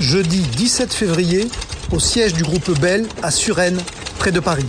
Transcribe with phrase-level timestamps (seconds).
[0.00, 1.48] Jeudi 17 février,
[1.92, 3.80] au siège du groupe Bell à Suresnes,
[4.18, 4.66] près de Paris.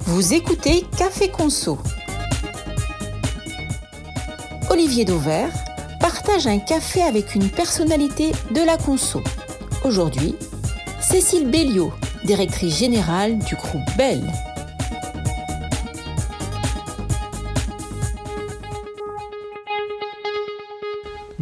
[0.00, 1.78] Vous écoutez Café Conso.
[4.70, 5.52] Olivier Dauvert
[6.00, 9.22] partage un café avec une personnalité de la conso.
[9.84, 10.34] Aujourd'hui,
[11.00, 11.92] Cécile Belliot,
[12.24, 14.22] directrice générale du groupe Bell.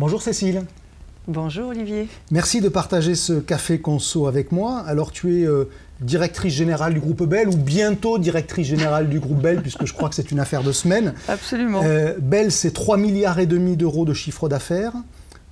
[0.00, 0.62] Bonjour Cécile.
[1.28, 2.08] Bonjour Olivier.
[2.30, 4.78] Merci de partager ce café conso avec moi.
[4.86, 5.68] Alors tu es euh,
[6.00, 10.08] directrice générale du groupe Bell ou bientôt directrice générale du groupe Bell puisque je crois
[10.08, 11.12] que c'est une affaire de semaine.
[11.28, 11.82] Absolument.
[11.84, 14.94] Euh, Bell c'est 3 milliards et demi d'euros de chiffre d'affaires,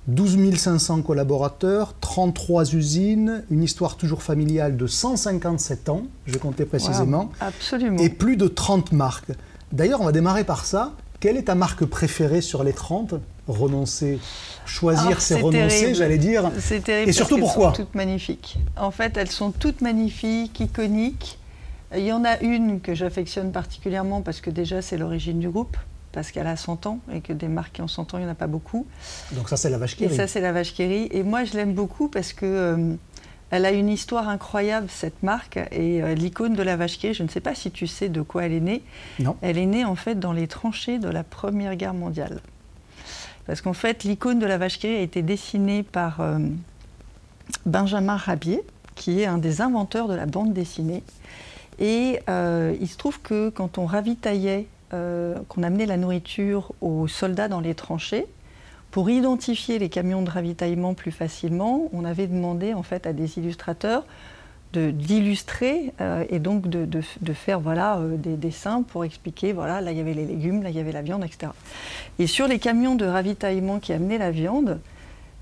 [0.07, 7.29] 12 500 collaborateurs, 33 usines, une histoire toujours familiale de 157 ans, je comptais précisément.
[7.39, 7.99] absolument.
[7.99, 9.29] Et plus de 30 marques.
[9.71, 10.93] D'ailleurs, on va démarrer par ça.
[11.19, 13.15] Quelle est ta marque préférée sur les 30
[13.47, 14.19] Renoncer.
[14.65, 16.51] Choisir, Ah, c'est renoncer, j'allais dire.
[16.59, 17.09] C'est terrible.
[17.09, 18.57] Et surtout, parce pourquoi sont toutes magnifiques.
[18.77, 21.39] En fait, elles sont toutes magnifiques, iconiques.
[21.95, 25.75] Il y en a une que j'affectionne particulièrement parce que déjà, c'est l'origine du groupe,
[26.11, 28.27] parce qu'elle a 100 ans et que des marques qui ont 100 ans, il n'y
[28.27, 28.85] en a pas beaucoup.
[29.31, 30.83] Donc ça, c'est la vache qui Et ça, c'est la vache qui.
[30.83, 32.93] Et moi, je l'aime beaucoup parce que euh,
[33.51, 35.57] elle a une histoire incroyable, cette marque.
[35.71, 38.45] Et euh, l'icône de la vache je ne sais pas si tu sais de quoi
[38.45, 38.83] elle est née.
[39.19, 39.35] Non.
[39.41, 42.41] Elle est née en fait dans les tranchées de la Première Guerre mondiale.
[43.47, 46.37] Parce qu'en fait, l'icône de la vache a été dessinée par euh,
[47.65, 48.61] Benjamin Rabier,
[48.95, 51.03] qui est un des inventeurs de la bande dessinée.
[51.79, 57.47] Et euh, il se trouve que quand on ravitaillait, qu'on amenait la nourriture aux soldats
[57.47, 58.25] dans les tranchées,
[58.91, 63.37] pour identifier les camions de ravitaillement plus facilement, on avait demandé en fait à des
[63.37, 64.03] illustrateurs
[64.73, 69.51] de- d'illustrer euh, et donc de, de- de faire voilà, euh, des dessins pour expliquer,
[69.53, 71.51] voilà, là il y avait les légumes, là il y avait la viande, etc.
[72.19, 74.79] Et sur les camions de ravitaillement qui amenaient la viande,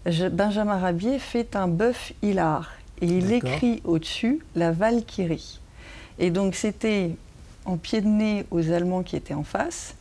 [0.05, 2.71] je- Benjamin Rabier fait un bœuf hilar
[3.01, 5.59] et il écrit au-dessus la Valkyrie.
[6.19, 7.11] Et donc c'était
[7.65, 9.95] en pied de nez aux Allemands qui étaient en face.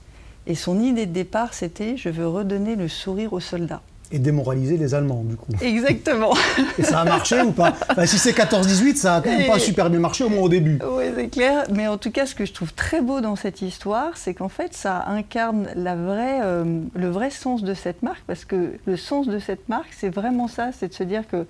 [0.46, 3.82] Et son idée de départ, c'était je veux redonner le sourire aux soldats.
[4.12, 5.50] Et démoraliser les Allemands, du coup.
[5.60, 6.32] Exactement.
[6.78, 7.74] Et ça a marché ou pas?
[7.90, 10.48] Enfin, Si c'est 14-18, ça a quand même pas super bien marché, au moins au
[10.48, 10.78] début.
[10.88, 11.64] Oui, c'est clair.
[11.74, 14.48] Mais en tout cas, ce que je trouve très beau dans cette histoire, c'est qu'en
[14.48, 18.22] fait, ça incarne la vraie, euh, le vrai sens de cette marque.
[18.28, 21.44] Parce que le sens de cette marque, c'est vraiment ça c'est de se dire que,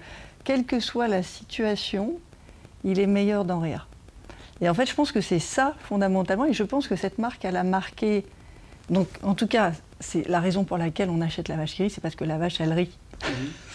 [0.44, 2.14] quelle que soit la situation,
[2.84, 3.86] il est meilleur d'en rire.
[4.62, 6.46] Et en fait, je pense que c'est ça, fondamentalement.
[6.46, 8.24] Et je pense que cette marque, elle a marqué.
[8.90, 11.90] Donc, en tout cas, c'est la raison pour laquelle on achète la vache qui rit,
[11.90, 12.96] c'est parce que la vache, elle rit.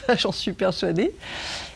[0.08, 1.14] Ça, j'en suis persuadée.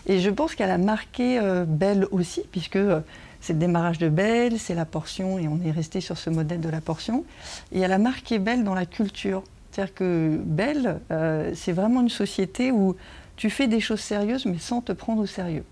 [0.08, 3.02] Et je pense qu'elle a marqué euh, Belle aussi, puisque euh,
[3.42, 6.62] c'est le démarrage de Belle, c'est la portion, et on est resté sur ce modèle
[6.62, 7.26] de la portion.
[7.72, 9.44] Et elle a marqué Belle dans la culture.
[9.72, 12.96] C'est-à-dire que Belle, euh, c'est vraiment une société où
[13.36, 15.66] tu fais des choses sérieuses, mais sans te prendre au sérieux.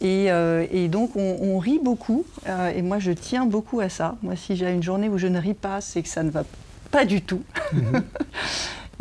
[0.00, 3.88] Et, euh, et donc, on, on rit beaucoup, euh, et moi, je tiens beaucoup à
[3.88, 4.16] ça.
[4.22, 6.44] Moi, si j'ai une journée où je ne ris pas, c'est que ça ne va
[6.90, 7.42] pas du tout.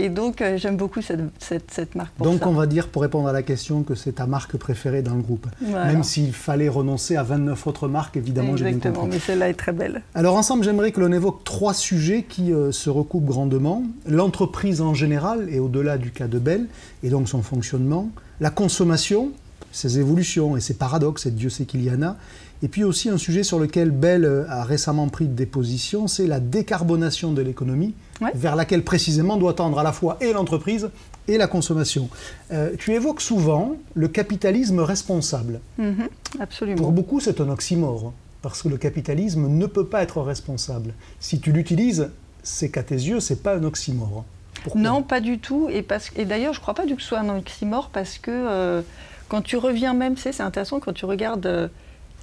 [0.02, 2.48] Et donc, euh, j'aime beaucoup cette, cette- cette marque pour Donc ça.
[2.48, 5.22] on va dire, pour répondre à la question, que c'est ta marque préférée dans le
[5.22, 5.46] groupe.
[5.62, 5.88] Voilà.
[5.88, 9.18] Même s'il fallait renoncer à 29 autres marques, évidemment, j'ai bien Exactement, compris.
[9.18, 10.02] mais celle-là est très belle.
[10.16, 13.84] Alors ensemble, j'aimerais que l'on évoque trois sujets qui euh, se recoupent grandement.
[14.08, 16.68] L'entreprise en général, et au-delà du cas de Bell,
[17.04, 18.10] et donc son fonctionnement.
[18.40, 19.32] La consommation,
[19.74, 22.16] ses évolutions et ses paradoxes, et Dieu sait qu'il y en a.
[22.62, 26.28] Et puis aussi un sujet sur lequel Bell euh, a récemment pris des positions, c'est
[26.28, 28.32] la décarbonation de l'économie, Ouais.
[28.36, 30.90] vers laquelle précisément doit tendre à la fois et l'entreprise
[31.30, 32.10] et la consommation.
[32.52, 35.62] Euh, tu évoques souvent le capitalisme responsable.
[35.78, 36.10] Mhm,
[36.40, 36.78] absolument.
[36.82, 38.12] Pour beaucoup, c'est un oxymore,
[38.42, 40.94] parce que le capitalisme ne peut pas être responsable.
[41.22, 42.10] Si tu l'utilises,
[42.44, 44.26] c'est qu'à tes yeux, c'est pas un oxymore.
[44.64, 44.82] Pourquoi?
[44.82, 45.68] Non, pas du tout.
[45.72, 47.90] Et, parce- et d'ailleurs, je ne crois pas du tout que ce soit un oxymore
[47.94, 48.82] parce que euh,
[49.30, 51.70] quand tu reviens même, c'est c'est intéressant, quand tu regardes euh,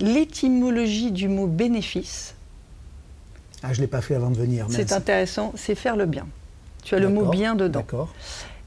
[0.00, 2.34] l'étymologie du mot bénéfice,
[3.62, 4.66] Ah, je l'ai pas fait avant de venir.
[4.70, 6.26] c'est intéressant, c'est faire le bien.
[6.84, 7.80] Tu as le mot bien dedans.
[7.80, 8.08] D'accord.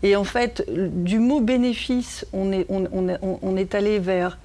[0.04, 4.00] Et en fait, du mot bénéfice, on est, on, on est- on- on est allé
[4.00, 4.38] vers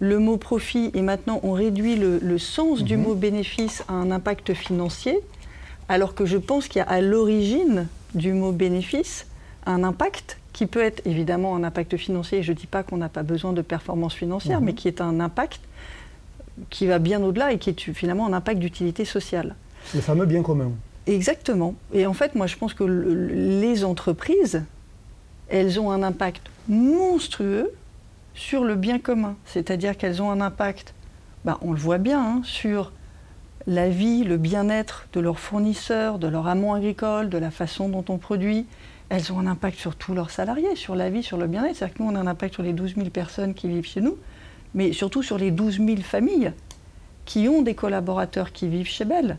[0.00, 3.02] le mot profit et maintenant on réduit le, le sens du Mhm.
[3.04, 5.18] mot bénéfice à un impact financier,
[5.88, 9.26] alors que je pense qu'il y a à l'origine du mot bénéfice
[9.66, 12.42] un impact qui peut être évidemment un impact financier.
[12.42, 14.66] Je ne dis pas qu'on n'a pas besoin de performance financière, Mhm.
[14.66, 15.60] mais qui est un impact
[16.70, 19.54] qui va bien au-delà et qui est finalement un impact d'utilité sociale.
[19.94, 20.70] Le fameux bien commun.
[21.06, 21.74] Exactement.
[21.92, 23.14] Et en fait, moi, je pense que le-
[23.60, 24.62] les entreprises,
[25.48, 27.70] elles ont un impact monstrueux
[28.34, 29.36] sur le bien commun.
[29.44, 30.94] C'est-à-dire qu'elles ont un impact,
[31.44, 32.92] bah, on le voit bien, hein, sur
[33.66, 38.04] la vie, le bien-être de leurs fournisseurs, de leur amont agricole, de la façon dont
[38.08, 38.66] on produit,
[39.10, 41.76] elles ont un impact sur tous leurs salariés, sur la vie, sur le bien-être.
[41.76, 44.00] C'est-à-dire que nous, on a un impact sur les 12 000 personnes qui vivent chez
[44.00, 44.16] nous,
[44.74, 46.52] mais surtout sur les 12 000 familles
[47.24, 49.38] qui ont des collaborateurs qui vivent chez Bell.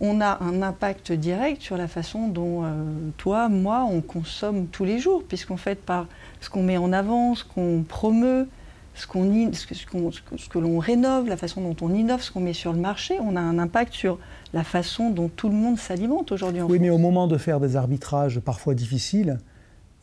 [0.00, 2.70] On a un impact direct sur la façon dont euh,
[3.18, 6.06] toi, moi, on consomme tous les jours, puisqu'en fait, par
[6.40, 8.48] ce qu'on met en avant, ce qu'on promeut,
[8.94, 12.72] ce, qu'on, ce, que l'on rénove, la façon dont on innove, ce qu'on met sur
[12.72, 14.18] le marché, on a un impact sur
[14.52, 17.76] la façon dont tout le monde s'alimente aujourd'hui Oui, mais au moment de faire des
[17.76, 19.38] arbitrages parfois difficiles,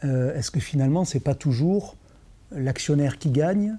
[0.04, 1.96] euh, est-ce que finalement, ce n'est pas toujours
[2.52, 3.78] l'actionnaire qui gagne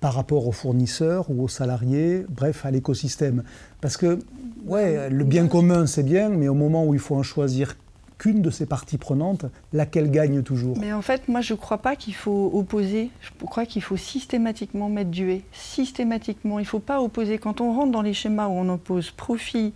[0.00, 3.42] par rapport aux fournisseurs ou aux salariés, bref, à l'écosystème
[3.80, 4.18] Parce que,
[4.66, 7.76] ouais, le bien commun, c'est bien, mais au moment où il faut en choisir
[8.18, 10.76] qu'une de ces parties prenantes, laquelle gagne toujours?
[10.78, 13.10] Mais en fait, moi, je ne crois pas qu'il faut opposer.
[13.20, 15.44] Je crois qu'il faut systématiquement mettre du et.
[15.52, 16.58] Systématiquement.
[16.58, 17.38] Il ne faut pas opposer.
[17.38, 19.74] Quand on rentre dans les schémas où on oppose profit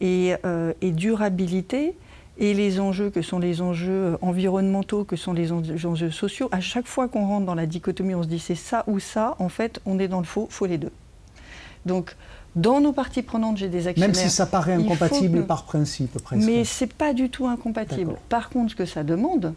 [0.00, 1.96] et, euh, et durabilité,
[2.38, 6.86] et les enjeux que sont les enjeux environnementaux, que sont les enjeux sociaux, à chaque
[6.86, 9.80] fois qu'on rentre dans la dichotomie, on se dit c'est ça ou ça, en fait,
[9.86, 10.92] on est dans le faux, faut les deux.
[11.84, 12.14] Donc,
[12.54, 14.14] dans nos parties prenantes, j'ai des actionnaires.
[14.14, 16.44] Même si ça paraît incompatible par principe, presque.
[16.44, 18.14] Mais ce n'est pas du tout incompatible.
[18.28, 19.54] Par contre, ce que ça demande,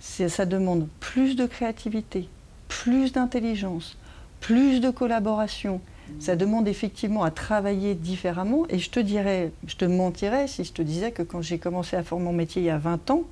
[0.00, 2.28] c'est ça demande plus de créativité,
[2.68, 3.96] plus d'intelligence,
[4.40, 5.80] plus de collaboration.
[6.20, 8.64] Ça demande effectivement à travailler différemment.
[8.68, 11.96] Et je te dirais, je te mentirais si je te disais que quand j'ai commencé
[11.96, 13.22] à faire mon métier il y a 20 ans,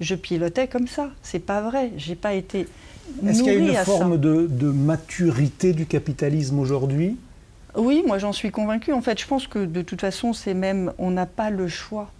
[0.00, 1.10] je pilotais comme ça.
[1.22, 1.92] C'est pas vrai.
[1.96, 2.66] J'ai pas été.
[3.26, 7.16] Est-ce qu'il y a une forme de, de maturité du capitalisme aujourd'hui?
[7.76, 8.92] Oui, moi j'en suis convaincue.
[8.92, 12.10] En fait, je pense que de toute façon, c'est même, on n'a pas le choix.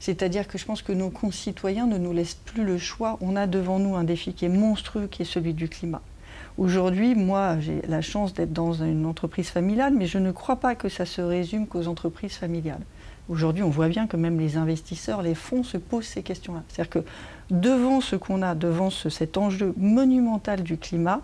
[0.00, 3.18] C'est-à-dire que je pense que nos concitoyens ne nous laissent plus le choix.
[3.20, 6.02] On a devant nous un défi qui est monstrueux, qui est celui du climat.
[6.58, 10.74] Aujourd'hui, moi, j'ai la chance d'être dans une entreprise familiale, mais je ne crois pas
[10.74, 12.80] que ça se résume qu'aux entreprises familiales.
[13.28, 16.64] Aujourd'hui, on voit bien que même les investisseurs, les fonds se posent ces questions-là.
[16.66, 17.04] C'est-à-dire que
[17.52, 21.20] devant ce qu'on a, devant cet enjeu monumental du climat,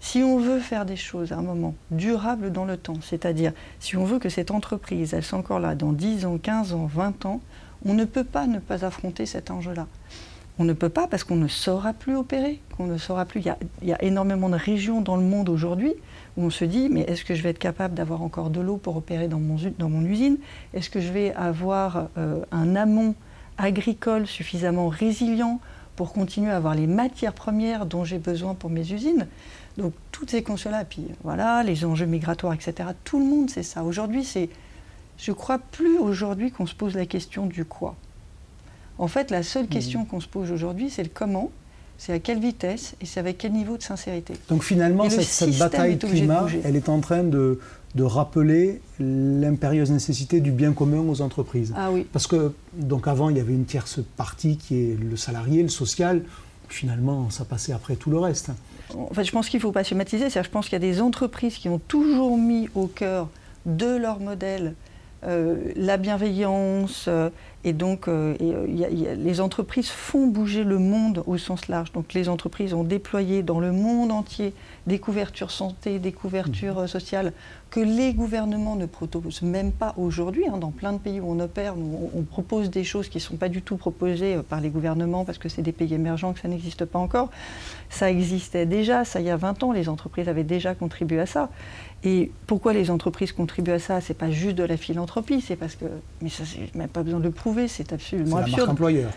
[0.00, 3.96] si on veut faire des choses à un moment durable dans le temps, c'est-à-dire si
[3.96, 7.24] on veut que cette entreprise, elle soit encore là dans 10 ans, 15 ans, 20
[7.24, 7.40] ans,
[7.84, 9.86] on ne peut pas ne pas affronter cet enjeu-là.
[10.58, 13.42] On ne peut pas parce qu'on ne saura plus opérer, qu'on ne saura plus.
[13.82, 15.92] Il y, a, énormément de régions dans le monde aujourd'hui
[16.36, 18.78] où on se dit mais est-ce que je vais être capable d'avoir encore de l'eau
[18.78, 20.38] pour opérer dans mon, usine?
[20.72, 23.14] Est-ce que je vais avoir euh, un amont
[23.58, 25.60] agricole suffisamment résilient
[25.94, 29.26] pour continuer à avoir les matières premières dont j'ai besoin pour mes usines?
[29.76, 32.90] Donc toutes ces consciences-là, puis voilà, les enjeux migratoires, etc.
[33.04, 33.84] Tout le monde sait ça.
[33.84, 34.48] Aujourd'hui, c'est,
[35.18, 37.94] je crois plus aujourd'hui qu'on se pose la question du quoi.
[38.98, 41.50] En fait, la seule question qu'on se pose aujourd'hui, c'est le comment,
[41.98, 44.34] c'est à quelle vitesse et c'est avec quel niveau de sincérité.
[44.48, 47.60] Donc finalement, cette, bataille climat, elle est en train de,
[47.94, 51.72] de rappeler l'impérieuse nécessité du bien commun aux entreprises.
[51.76, 52.06] Ah oui.
[52.12, 55.68] Parce que donc avant, il y avait une tierce partie qui est le salarié, le
[55.68, 56.22] social.
[56.68, 58.50] Finalement, ça passait après tout le reste.
[58.94, 60.28] En fait, je pense qu'il ne faut pas schématiser.
[60.30, 63.28] Je pense qu'il y a des entreprises qui ont toujours mis au cœur
[63.66, 64.74] de leur modèle
[65.24, 67.30] euh, la bienveillance, euh,
[67.66, 68.36] et donc euh,
[69.18, 71.90] les entreprises font bouger le monde au sens large.
[71.90, 74.54] Donc les entreprises ont déployé dans le monde entier
[74.86, 76.86] des couvertures santé, des couvertures mmh.
[76.86, 77.32] sociales
[77.70, 80.44] que les gouvernements ne proposent même pas aujourd'hui.
[80.46, 80.58] Hein.
[80.58, 83.48] Dans plein de pays où on opère, on, propose des choses qui ne sont pas
[83.48, 86.84] du tout proposées par les gouvernements parce que c'est des pays émergents, que ça n'existe
[86.84, 87.30] pas encore.
[87.90, 91.26] Ça existait déjà, ça il y a 20 ans, les entreprises avaient déjà contribué à
[91.26, 91.50] ça.
[92.06, 94.00] Et pourquoi les entreprises contribuent à ça?
[94.00, 95.86] C'est pas juste de la philanthropie, c'est parce que,
[96.22, 98.52] mais ça, c'est même pas besoin de le prouver, c'est absolument absurde.
[98.52, 99.10] La marque employeur.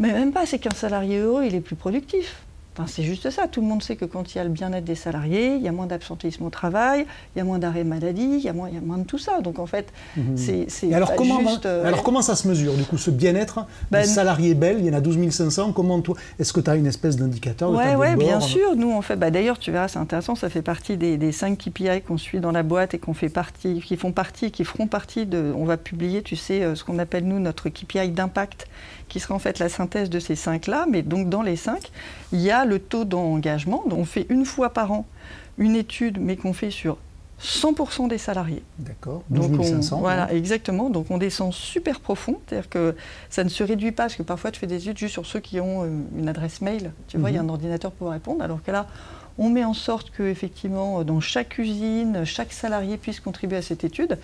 [0.00, 2.42] Mais même pas, c'est qu'un salarié heureux, il est plus productif
[2.86, 3.48] c'est juste ça.
[3.48, 5.68] Tout le monde sait que quand il y a le bien-être des salariés, il y
[5.68, 8.68] a moins d'absentéisme au travail, il y a moins d'arrêt maladie, il y, a moins,
[8.68, 9.40] il y a moins de tout ça.
[9.40, 10.36] Donc en fait, mhm.
[10.36, 14.08] c'est alors comment, euh, alors comment ça se mesure, du coup, ce bien-être ben, des
[14.08, 15.72] salariés belges Il y en a 12 500.
[15.72, 18.74] Comment toi Est-ce que tu as une espèce d'indicateur Oui, ouais, bien sûr.
[18.76, 19.16] Nous, on fait.
[19.16, 20.34] Bah, D'ailleurs, tu verras, c'est intéressant.
[20.34, 23.28] Ça fait partie des, des 5 KPI qu'on suit dans la boîte et qu'on fait
[23.28, 25.52] partie, qui font partie, qui feront partie de.
[25.56, 28.66] On va publier, tu sais, euh, ce qu'on appelle nous notre KPI d'impact
[29.12, 30.86] qui sera en fait la synthèse de ces cinq-là.
[30.88, 31.90] Mais donc dans les cinq,
[32.32, 33.84] il y a le taux d'engagement.
[33.90, 35.06] On fait une fois par an
[35.58, 36.96] une étude, mais qu'on fait sur
[37.38, 38.62] 100% des salariés.
[38.78, 39.22] D'accord.
[39.28, 40.88] Donc 500, voilà, exactement.
[40.88, 42.96] Donc on descend super profond, c'est-à-dire que
[43.28, 45.40] ça ne se réduit pas, parce que parfois tu fais des études juste sur ceux
[45.40, 46.92] qui ont euh, une adresse mail.
[47.08, 47.50] Tu vois, il y a mhm.
[47.50, 48.86] un ordinateur pour répondre, alors que là,
[49.38, 53.82] On met en sorte que, effectivement, dans chaque usine, chaque salarié puisse contribuer à cette
[53.82, 54.18] étude.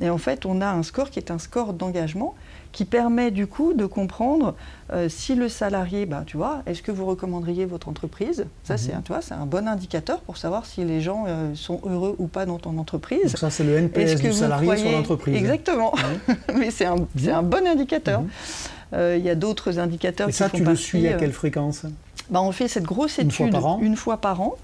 [0.00, 2.34] Et en fait, on a un score qui est un score d'engagement
[2.72, 4.54] qui permet du coup de comprendre
[4.92, 8.46] euh, si le salarié, bah, tu vois, est-ce que vous recommanderiez votre entreprise?
[8.64, 9.02] Ça, c'est mhm.
[9.10, 12.58] un, un bon indicateur pour savoir si les gens euh, sont heureux ou pas dans
[12.58, 13.24] ton entreprise.
[13.24, 15.36] Donc ça, c'est le NPS du salarié sur l'entreprise.
[15.36, 15.94] Exactement.
[16.58, 16.96] Mais c'est un,
[17.28, 18.22] un, bon indicateur.
[18.22, 18.28] Mhm.
[18.94, 21.86] Euh, il y a d'autres indicateurs Et ça, tu le suis à quelle fréquence?
[22.30, 23.80] Bah, On fait cette grosse étude une fois par an.
[23.80, 24.56] Une fois par an.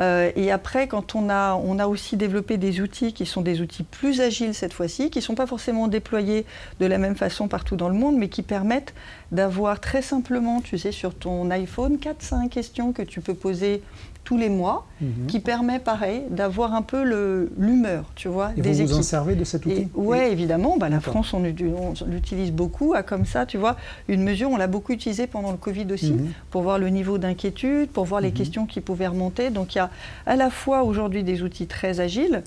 [0.00, 3.60] Euh, et après, quand on a, on a aussi développé des outils qui sont des
[3.60, 6.46] outils plus agiles cette fois-ci, qui ne sont pas forcément déployés
[6.80, 8.94] de la même façon partout dans le monde, mais qui permettent
[9.30, 13.82] d'avoir très simplement, tu sais, sur ton iPhone, 4-5 questions que tu peux poser
[14.24, 15.26] tous les mois, mhm.
[15.26, 17.02] qui permet, pareil, d'avoir un peu
[17.58, 20.76] l'humeur, tu vois, Et des vous vous en servez de cet outil Oui, évidemment.
[20.76, 23.76] Bah, la France, on, l'utilise beaucoup à comme ça, tu vois.
[24.08, 26.32] Une mesure, on l'a beaucoup utilisée pendant le Covid aussi, mhm.
[26.50, 28.34] pour voir le niveau d'inquiétude, pour voir les mhm.
[28.34, 29.50] questions qui pouvaient remonter.
[29.50, 29.90] Donc il y a
[30.26, 32.42] à la fois aujourd'hui des outils très agiles,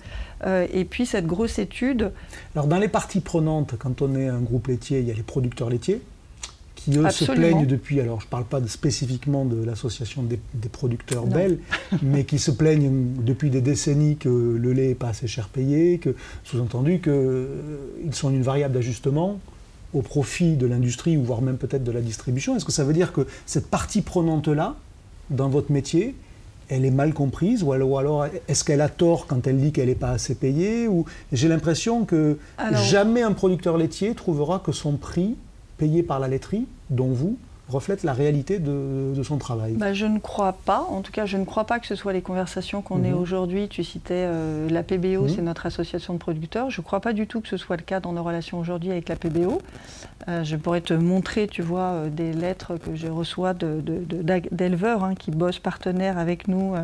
[0.46, 2.12] euh, et puis cette grosse étude.
[2.56, 5.24] Alors dans les parties prenantes, quand on est un groupe laitier, il y a les
[5.24, 6.02] producteurs laitiers
[6.86, 10.40] qui eux se plaignent depuis, alors je ne parle pas spécifiquement de l'association des,
[10.70, 11.58] producteurs belges,
[12.02, 15.98] mais qui se plaignent depuis des décennies que le lait n'est pas assez cher payé,
[15.98, 19.40] que sous-entendu qu'ils euh, sont une variable d'ajustement
[19.94, 22.56] au profit de l'industrie, ou voire même peut-être de la distribution.
[22.56, 24.76] Est-ce que ça veut dire que cette partie prenante-là,
[25.30, 26.16] dans votre métier,
[26.70, 29.96] elle est mal comprise ou alors, est-ce qu'elle a tort quand elle dit qu'elle n'est
[29.96, 32.38] pas assez payée ou j'ai l'impression que
[32.74, 35.36] jamais un producteur laitier trouvera que son prix
[35.78, 37.38] payé par la laiterie, dont vous,
[37.70, 40.86] reflète la réalité de, son travail bah, Je ne crois pas.
[40.90, 43.20] En tout cas, je ne crois pas que ce soit les conversations qu'on ait mhm.
[43.20, 43.68] aujourd'hui.
[43.68, 45.30] Tu citais euh, la PBO, mhm.
[45.30, 46.70] c'est notre association de producteurs.
[46.70, 48.92] Je ne crois pas du tout que ce soit le cas dans nos relations aujourd'hui
[48.92, 49.62] avec la PBO.
[50.28, 55.16] Euh, je pourrais te montrer, tu vois, euh, des lettres que je reçois d'éleveurs hein,
[55.16, 56.76] qui bossent partenaires avec nous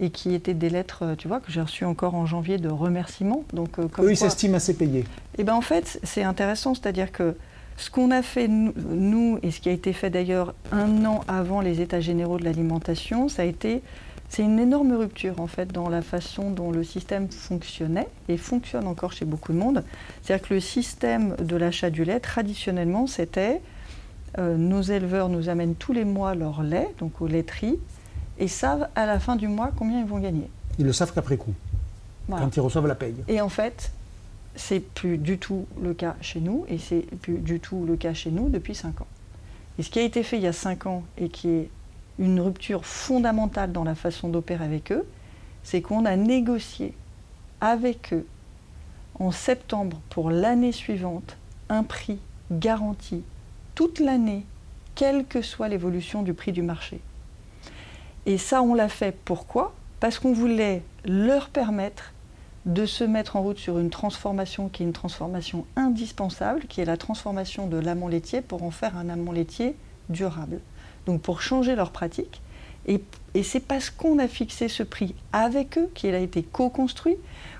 [0.00, 3.44] et qui étaient des lettres, tu vois, que j'ai reçues encore en janvier de remerciements.
[3.52, 5.04] Donc, comme Eux, ils s'estiment assez payés.
[5.38, 7.34] Eh ben, en fait, c'est intéressant, c'est-à-dire que
[7.76, 11.60] ce qu'on a fait, nous, et ce qui a été fait d'ailleurs un an avant
[11.60, 13.82] les États généraux de l'alimentation, ça a été,
[14.28, 18.86] c'est une énorme rupture en fait dans la façon dont le système fonctionnait et fonctionne
[18.86, 19.84] encore chez beaucoup de monde.
[20.22, 23.60] C'est-à-dire que le système de l'achat du lait, traditionnellement, c'était
[24.38, 27.78] euh, nos éleveurs nous amènent tous les mois leur lait, donc aux laiteries,
[28.38, 30.48] et savent à la fin du mois combien ils vont gagner.
[30.78, 31.54] Ils le savent qu'après coup,
[32.28, 33.16] quand ils reçoivent la paye.
[33.28, 33.92] Et en fait,
[34.54, 38.14] c'est plus du tout le cas chez nous et c'est plus du tout le cas
[38.14, 39.06] chez nous depuis 5 ans.
[39.78, 41.70] Et ce qui a été fait il y a 5 ans et qui est
[42.18, 45.06] une rupture fondamentale dans la façon d'opérer avec eux,
[45.62, 46.94] c'est qu'on a négocié
[47.60, 48.26] avec eux
[49.18, 51.36] en septembre pour l'année suivante
[51.68, 52.18] un prix
[52.50, 53.22] garanti
[53.74, 54.44] toute l'année,
[54.94, 57.00] quelle que soit l'évolution du prix du marché.
[58.26, 59.74] Et ça, on l'a fait pourquoi?
[60.00, 62.12] Parce qu'on voulait leur permettre
[62.64, 66.84] de se mettre en route sur une transformation qui est une transformation indispensable, qui est
[66.84, 69.74] la transformation de l'amont laitier pour en faire un amont laitier
[70.08, 70.60] durable.
[71.06, 72.40] Donc pour changer leurs pratiques.
[72.86, 73.00] Et,
[73.42, 77.16] c'est parce qu'on a fixé ce prix avec eux, qu'il a été co-construit,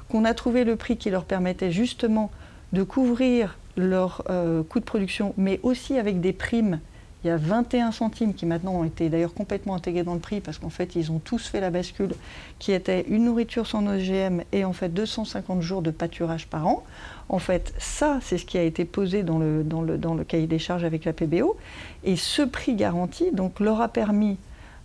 [0.08, 2.30] qu'on a trouvé le prix qui leur permettait justement
[2.72, 6.80] de couvrir leurs euh, coûts de production, mais aussi avec des primes
[7.24, 10.40] il y a 21 centimes qui maintenant ont été d'ailleurs complètement intégrés dans le prix
[10.40, 12.14] parce qu'en fait ils ont tous fait la bascule
[12.58, 16.84] qui était une nourriture sans OGM et en fait 250 jours de pâturage par an.
[17.28, 21.04] En fait ça c'est ce qui a été posé dans le, cahier des charges avec
[21.04, 21.56] la PBO
[22.04, 24.38] et ce prix garanti donc leur a permis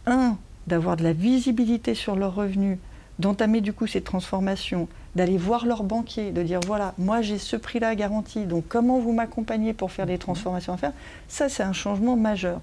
[0.06, 2.78] un d'avoir de la visibilité sur leurs revenus,
[3.20, 7.56] d'entamer du coup ces transformations, d'aller voir leur banquier, de dire voilà, moi j'ai ce
[7.56, 10.94] prix-là garanti, donc comment vous m'accompagnez pour faire des transformations à faire,
[11.28, 12.62] ça c'est un changement majeur.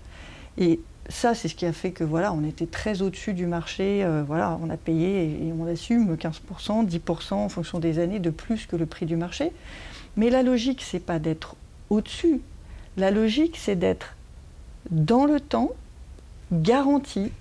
[0.57, 4.05] Et ça, c'est ce qui a fait que voilà, on était très au-dessus du marché.
[4.05, 8.31] Euh, voilà, on a payé et, on assume 15%, 10% en fonction des années de
[8.31, 9.53] plus que le prix du marché.
[10.17, 11.57] Mais la logique, c'est pas d'être
[11.91, 12.41] au-dessus.
[12.97, 14.15] La logique, c'est d'être
[14.91, 15.73] dans le temps,
[16.53, 17.33] garanti,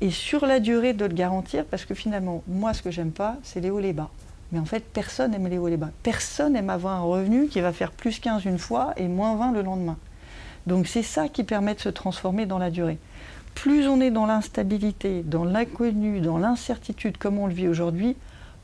[0.00, 3.36] et sur la durée de le garantir, parce que finalement, moi, ce que j'aime pas,
[3.42, 4.10] c'est les hauts et les bas.
[4.52, 5.90] Mais en fait, personne n'aime les hauts et les bas.
[6.02, 9.52] Personne n'aime avoir un revenu qui va faire plus 15 une fois et moins 20
[9.52, 9.96] le lendemain.
[10.66, 12.98] Donc c'est ça qui permet de se transformer dans la durée.
[13.54, 18.16] Plus on est dans l'instabilité, dans l'inconnu, dans l'incertitude comme on le vit aujourd'hui,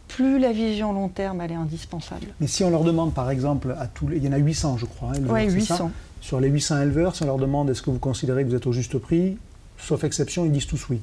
[0.09, 2.27] plus la vision long terme elle est indispensable.
[2.41, 4.19] Mais si on leur demande par exemple à tous les...
[4.19, 5.11] Il y en a 800 je crois.
[5.11, 5.91] Hein, oui, 800.
[6.21, 8.67] Sur les 800 éleveurs, si on leur demande est-ce que vous considérez que vous êtes
[8.67, 9.37] au juste prix,
[9.79, 11.01] sauf exception, ils disent tous oui.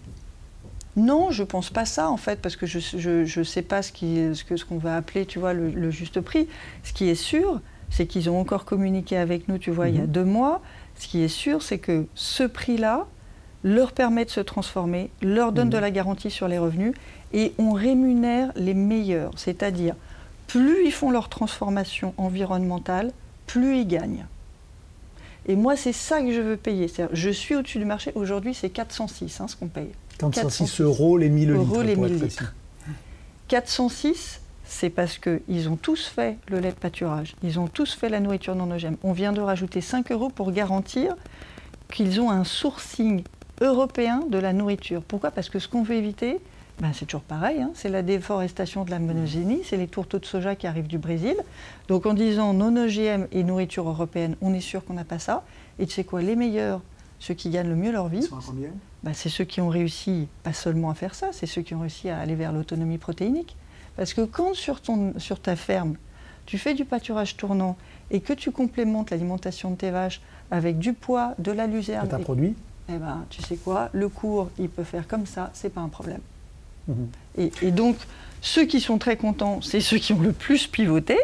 [0.96, 4.36] Non, je pense pas ça en fait, parce que je ne sais pas ce qu'on
[4.36, 6.48] ce que, ce qu'on va appeler, tu vois, le, juste prix.
[6.84, 10.00] Ce qui est sûr, c'est qu'ils ont encore communiqué avec nous, tu vois, il y
[10.00, 10.12] a mhm.
[10.12, 10.62] deux mois.
[11.00, 13.08] Ce qui est sûr, c'est que ce prix-là
[13.64, 16.94] leur permet de se transformer, leur donne de la garantie sur les revenus
[17.34, 19.32] et on rémunère les meilleurs.
[19.38, 19.96] C'est-à-dire,
[20.48, 23.12] plus ils font leur transformation environnementale,
[23.48, 24.26] plus ils gagnent.
[25.48, 26.92] Et moi, c'est ça que je veux payer.
[27.12, 28.12] Je suis au-dessus du marché.
[28.16, 29.90] Aujourd'hui, c'est 406 hein, ce qu'on paye.
[30.20, 31.84] 406 euros les 1000 euros litres.
[31.84, 32.54] Les 1000 litres.
[33.50, 37.36] 406, c'est parce qu'ils ont tous fait le lait de pâturage.
[37.44, 38.96] Ils ont tous fait la nourriture non OGM.
[39.04, 41.16] On vient de rajouter 5 euros pour garantir
[41.92, 43.24] qu'ils ont un sourcing
[43.62, 45.04] européen de la nourriture.
[45.04, 45.32] Pourquoi?
[45.32, 46.40] Parce que ce qu'on veut éviter,
[46.80, 47.72] ben, c'est toujours pareil, hein.
[47.76, 51.36] c'est la déforestation de la monogénie, c'est les tourteaux de soja qui arrivent du Brésil.
[51.88, 55.44] Donc en disant non OGM et nourriture européenne, on est sûr qu'on n'a pas ça.
[55.80, 56.82] Et tu sais quoi, les meilleurs,
[57.20, 58.28] ceux qui gagnent le mieux leur vie,
[59.04, 61.82] ben, c'est ceux qui ont réussi pas seulement à faire ça, c'est ceux qui ont
[61.82, 63.56] réussi à aller vers l'autonomie protéinique.
[63.96, 65.96] Parce que quand sur, ton, sur ta ferme,
[66.46, 67.78] tu fais du pâturage tournant
[68.10, 72.10] et que tu complémentes l'alimentation de tes vaches avec du poids, de la luzerne...
[72.12, 72.56] un produit?
[72.90, 75.88] Eh ben, tu sais quoi, le cours, il peut faire comme ça, c'est pas un
[75.88, 76.20] problème.
[76.88, 77.52] Mhm.
[77.62, 77.98] Et, donc,
[78.42, 81.18] ceux qui sont très contents, c'est ceux qui ont le plus pivoté.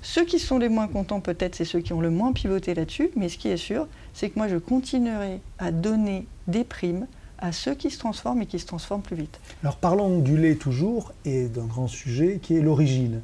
[0.00, 3.10] Ceux qui sont les moins contents, peut-être, c'est ceux qui ont le moins pivoté là-dessus.
[3.16, 7.06] Mais ce qui est sûr, c'est que moi, je continuerai à donner des primes
[7.42, 9.40] à ceux qui se transforment et qui se transforment plus vite.
[9.62, 13.20] Alors parlons du lait toujours et d'un grand sujet qui est l'origine.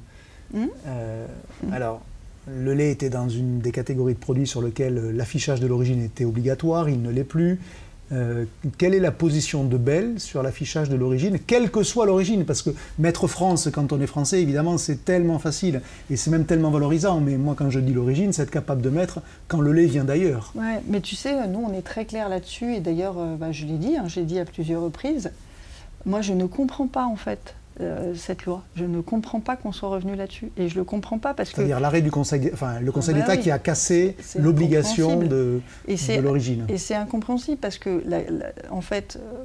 [0.52, 1.26] Hmm euh.
[1.72, 2.00] Alors,
[2.48, 6.24] le lait était dans une des catégories de produits sur lesquels l'affichage de l'origine était
[6.24, 7.60] obligatoire, il ne l'est plus.
[8.10, 8.46] Euh,
[8.78, 12.46] quelle est la position de Bell sur l'affichage de l'origine, quelle que soit l'origine?
[12.46, 16.46] Parce que mettre France quand on est français, évidemment, c'est tellement facile et c'est même
[16.46, 17.20] tellement valorisant.
[17.20, 20.04] Mais moi, quand je dis l'origine, c'est être capable de mettre quand le lait vient
[20.04, 20.52] d'ailleurs.
[20.54, 22.74] Ouais, mais tu sais, nous, on est très clair là-dessus.
[22.74, 25.30] Et d'ailleurs, euh, bah, je l'ai dit, hein, j'ai dit à plusieurs reprises.
[26.06, 28.64] Moi, je ne comprends pas en fait euh, cette loi.
[28.74, 30.50] Je ne comprends pas qu'on soit revenu là-dessus.
[30.56, 31.56] Et je ne le comprends pas parce que...
[31.56, 35.60] C'est-à-dire l'arrêt du Conseil, enfin, le Conseil ah bah d'État qui a cassé l'obligation de,
[35.86, 36.64] de l'origine.
[36.68, 38.02] Et c'est incompréhensible parce que,
[38.70, 39.44] en fait, euh,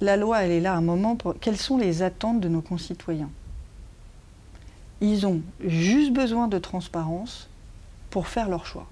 [0.00, 1.38] la loi, elle est là à un moment pour...
[1.38, 3.30] Quelles sont les attentes de nos concitoyens?
[5.00, 7.48] Ils ont juste besoin de transparence
[8.10, 8.86] pour faire leur choix.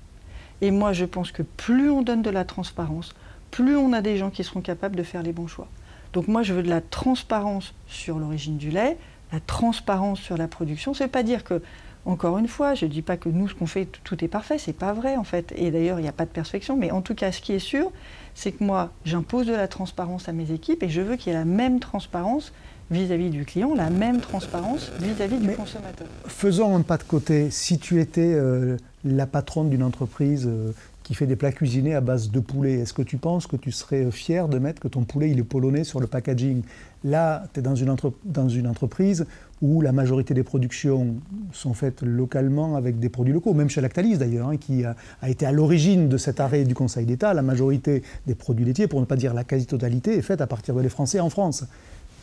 [0.60, 3.14] Et moi, je pense que plus on donne de la transparence,
[3.50, 5.68] plus on a des gens qui seront capables de faire les bons choix.
[6.12, 8.96] Donc moi, je veux de la transparence sur l'origine du lait,
[9.32, 10.92] la transparence sur la production.
[10.92, 11.60] Veut pas dire que,
[12.06, 14.58] encore une fois, je ne dis pas que nous, ce qu'on fait, tout est parfait.
[14.58, 15.52] C'est pas vrai, en fait.
[15.56, 16.76] Et d'ailleurs, il n'y a pas de perfection.
[16.76, 17.92] Mais en tout cas, ce qui est sûr,
[18.34, 21.36] c'est que moi, j'impose de la transparence à mes équipes et je veux qu'il y
[21.36, 22.52] ait la même transparence
[22.90, 26.06] vis-à-vis du client, la même transparence vis-à-vis du consommateur.
[26.26, 27.50] Faisons un pas de côté.
[27.50, 30.72] Si tu étais euh, la patronne d'une entreprise euh,
[31.08, 32.74] qui fait des plats cuisinés à base de poulet.
[32.80, 35.42] Est-ce que tu penses que tu serais fier de mettre que ton poulet il est
[35.42, 36.60] polonais sur le packaging?
[37.02, 39.24] Là, tu es dans une, dans une entreprise
[39.62, 41.14] où la majorité des productions
[41.50, 45.46] sont faites localement avec des produits locaux, même chez Lactalis d'ailleurs, hein, qui a, été
[45.46, 47.32] à l'origine de cet arrêt du Conseil d'État.
[47.32, 50.74] La majorité des produits laitiers, pour ne pas dire la quasi-totalité, est faite à partir
[50.74, 51.64] de lait français en France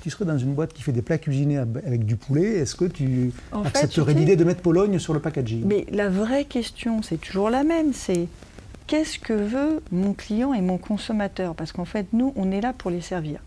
[0.04, 2.86] tu serais dans une boîte qui fait des plats cuisinés avec du poulet, est-ce que
[2.86, 5.64] tu accepterais l'idée de mettre Pologne sur le packaging?
[5.66, 8.28] Mais la vraie question, c'est toujours la même, c'est
[8.88, 11.56] qu'est-ce que veut mon client et mon consommateur?
[11.56, 13.40] Parce qu'en fait, nous, on est là pour les servir.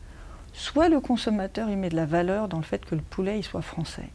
[0.52, 3.44] Soit le consommateur, il met de la valeur dans le fait que le poulet, il
[3.44, 4.08] soit français.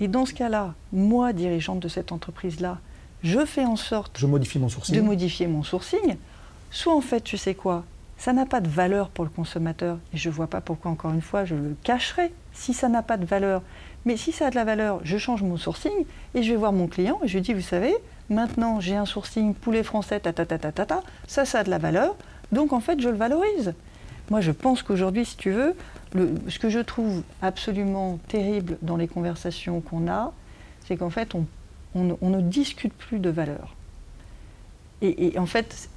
[0.00, 2.78] Et dans ce cas-là, moi, dirigeante de cette entreprise-là,
[3.22, 4.96] je fais en sorte je modifie mon sourcing.
[4.96, 6.16] de modifier mon sourcing.
[6.70, 7.84] Soit en fait, tu sais quoi,
[8.16, 9.98] ça n'a pas de valeur pour le consommateur.
[10.14, 13.02] Et je ne vois pas pourquoi, encore une fois, je le cacherai si ça n'a
[13.02, 13.62] pas de valeur.
[14.04, 15.92] Mais si ça a de la valeur, je change mon sourcing
[16.34, 17.94] et je vais voir mon client et je lui dis, vous savez,
[18.30, 20.32] Maintenant, j'ai un sourcing poulet français, ta,
[21.26, 22.16] ça, ça a de la valeur.
[22.50, 23.74] Donc, en fait, je le valorise.
[24.30, 25.74] Moi, je pense qu'aujourd'hui, si tu veux,
[26.48, 30.32] ce que je trouve absolument terrible dans les conversations qu'on a,
[30.86, 31.46] c'est qu'en fait, on,
[31.94, 33.74] ne discute plus de valeur.
[35.02, 35.88] Et, en fait,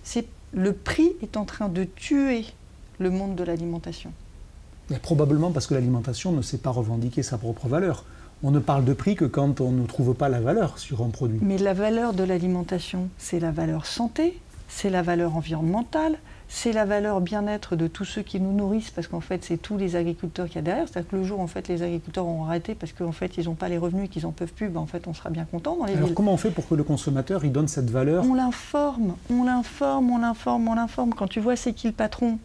[0.53, 2.45] le prix est en train de tuer
[2.97, 4.11] le monde de l'alimentation.
[5.01, 8.05] Probablement parce que l'alimentation ne sait pas revendiquer sa propre valeur
[8.45, 11.09] on ne parle de prix que quand on ne trouve pas la valeur sur un
[11.09, 11.39] produit.
[11.41, 16.85] Mais la valeur de l'alimentation, c'est la valeur santé, c'est la valeur environnementale, c'est la
[16.85, 20.45] valeur bien-être de tous ceux qui nous nourrissent, parce qu'en fait, c'est tous les agriculteurs
[20.45, 20.87] qu'il y a derrière.
[20.87, 23.55] C'est-à-dire que le jour, en fait, les agriculteurs ont arrêté parce qu'en fait, ils n'ont
[23.55, 25.75] pas les revenus et qu'ils n'en peuvent plus, ben, en fait, on sera bien content
[25.77, 28.35] dans les Alors, comment on fait pour que le consommateur, il donne cette valeur On
[28.35, 31.15] l'informe, on l'informe, on l'informe, on l'informe.
[31.15, 32.37] Quand tu vois c'est qui le patron,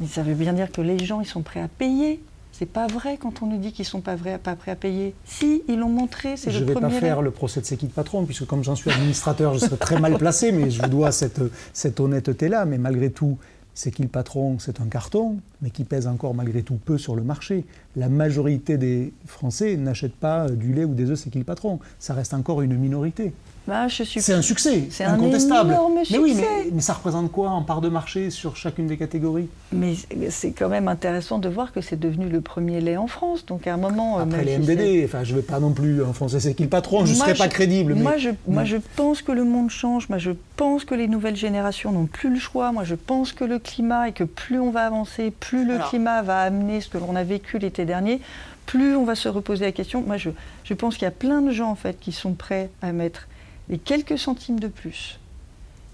[0.00, 2.20] mais ça veut bien dire que les gens, ils sont prêts à payer
[2.58, 5.14] c'est pas vrai quand on nous dit qu'ils sont pas, vrais, pas prêts à payer.
[5.26, 6.66] Si, ils l'ont montré, c'est le premier.
[6.66, 9.52] Je ne vais pas faire le procès de qui patron, puisque comme j'en suis administrateur,
[9.52, 11.42] je serais très mal placé, mais je vous dois cette,
[11.74, 12.64] cette honnêteté-là.
[12.64, 13.36] Mais malgré tout,
[13.74, 17.22] c'est qu'il patron, c'est un carton, mais qui pèse encore malgré tout peu sur le
[17.22, 17.66] marché.
[17.94, 21.78] La majorité des Français n'achètent pas du lait ou des œufs, c'est qu'il patron.
[21.98, 23.34] Ça reste encore une minorité.
[23.66, 25.76] Bah, c'est un succès, c'est incontestable.
[26.10, 26.36] mais oui,
[26.72, 29.48] mais, ça représente quoi en part de marché sur chacune des catégories?
[29.72, 29.94] Mais
[30.30, 33.44] c'est quand même intéressant de voir que c'est devenu le premier lait en France.
[33.44, 34.18] Donc à un moment.
[34.18, 36.68] Euh, Après les MBD, enfin je ne vais pas non plus enfoncer c'est qui le
[36.68, 37.94] patron, je ne serais pas crédible.
[37.94, 41.36] Moi, je, moi je pense que le monde change, moi je pense que les nouvelles
[41.36, 44.70] générations n'ont plus le choix, moi je pense que le climat et que plus on
[44.70, 48.20] va avancer, plus le climat va amener ce que l'on a vécu l'été dernier,
[48.64, 50.04] plus on va se reposer la question.
[50.06, 50.30] Moi je,
[50.62, 53.26] je pense qu'il y a plein de gens en fait qui sont prêts à mettre
[53.68, 55.18] les quelques centimes de plus,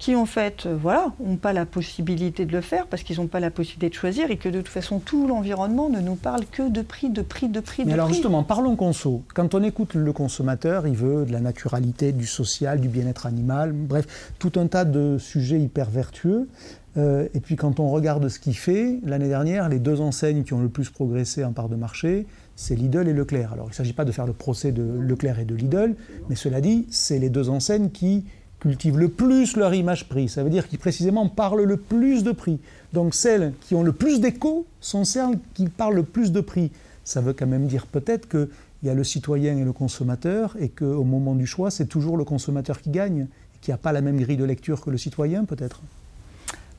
[0.02, 3.28] qui en fait, euh, voilà, n'ont pas la possibilité de le faire parce qu'ils n'ont
[3.28, 6.44] pas la possibilité de choisir et que de toute façon tout l'environnement ne nous parle
[6.44, 9.22] que de prix, de prix, de prix, Mais alors justement, parlons conso.
[9.32, 13.70] Quand on écoute le consommateur, il veut de la naturalité, du social, du bien-être animal,
[13.70, 16.48] bref, tout un tas de sujets hyper vertueux.
[16.96, 20.52] Euh, et puis quand on regarde ce qu'il fait, l'année dernière, les deux enseignes qui
[20.52, 23.52] ont le plus progressé en part de marché, c'est Lidl et Leclerc.
[23.52, 25.94] Alors il ne s'agit pas de faire le procès de Leclerc et de Lidl,
[26.28, 28.24] mais cela dit, c'est les deux enseignes qui
[28.60, 30.28] cultivent le plus leur image prix.
[30.28, 32.60] Ça veut dire qu'ils précisément parlent le plus de prix.
[32.92, 36.70] Donc celles qui ont le plus d'écho sont celles qui parlent le plus de prix.
[37.04, 38.48] Ça veut quand même dire peut-être qu'il
[38.84, 42.24] y a le citoyen et le consommateur et qu'au moment du choix, c'est toujours le
[42.24, 43.22] consommateur qui gagne,
[43.56, 45.82] et qui n'a pas la même grille de lecture que le citoyen peut-être.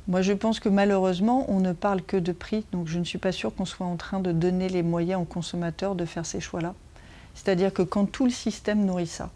[0.08, 3.18] Moi, je pense que malheureusement, on ne parle que de prix, donc je ne suis
[3.18, 6.42] pas sûre qu'on soit en train de donner les moyens aux consommateurs de faire ces
[6.42, 6.74] choix-là.
[7.36, 9.32] C'est-à-dire que quand tout le système nourrit ça,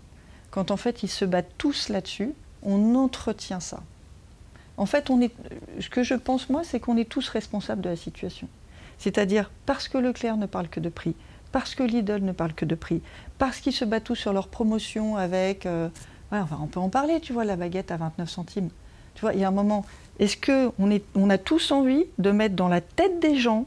[0.52, 3.82] quand en fait ils se battent tous là-dessus, on entretient ça.
[4.76, 5.34] En fait, on est,
[5.80, 8.48] ce que je pense moi, c'est qu'on est tous responsables de la situation.
[9.00, 11.16] C'est-à-dire parce que Leclerc ne parle que de prix,
[11.52, 13.02] parce que Lidl ne parle que de prix,
[13.38, 15.90] parce qu'ils se battent tous sur leur promotion avec, euh,
[16.32, 18.70] on peut en parler, tu vois, la baguette à 29 centimes.
[19.16, 19.86] Tu vois, il y a un moment,
[20.20, 23.66] est-ce qu'on on a tous envie de mettre dans la tête des gens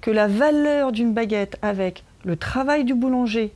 [0.00, 3.52] que la valeur d'une baguette avec le travail du boulanger,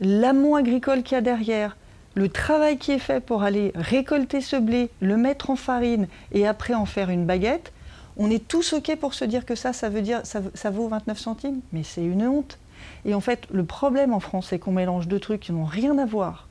[0.00, 1.76] l'amont agricole qu'il y a derrière,
[2.14, 6.46] le travail qui est fait pour aller récolter ce blé, le mettre en farine et
[6.46, 7.72] après en faire une baguette,
[8.16, 10.88] on est tous OK pour se dire que ça, ça veut dire ça, ça vaut
[10.88, 12.58] 29 centimes, mais c'est une honte.
[13.04, 15.96] Et en fait, le problème en France, c'est qu'on mélange deux trucs qui n'ont rien
[15.98, 16.48] à voir.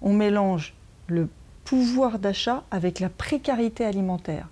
[0.00, 0.74] On mélange
[1.06, 1.28] le
[1.68, 4.48] pouvoir d'achat avec la précarité alimentaire.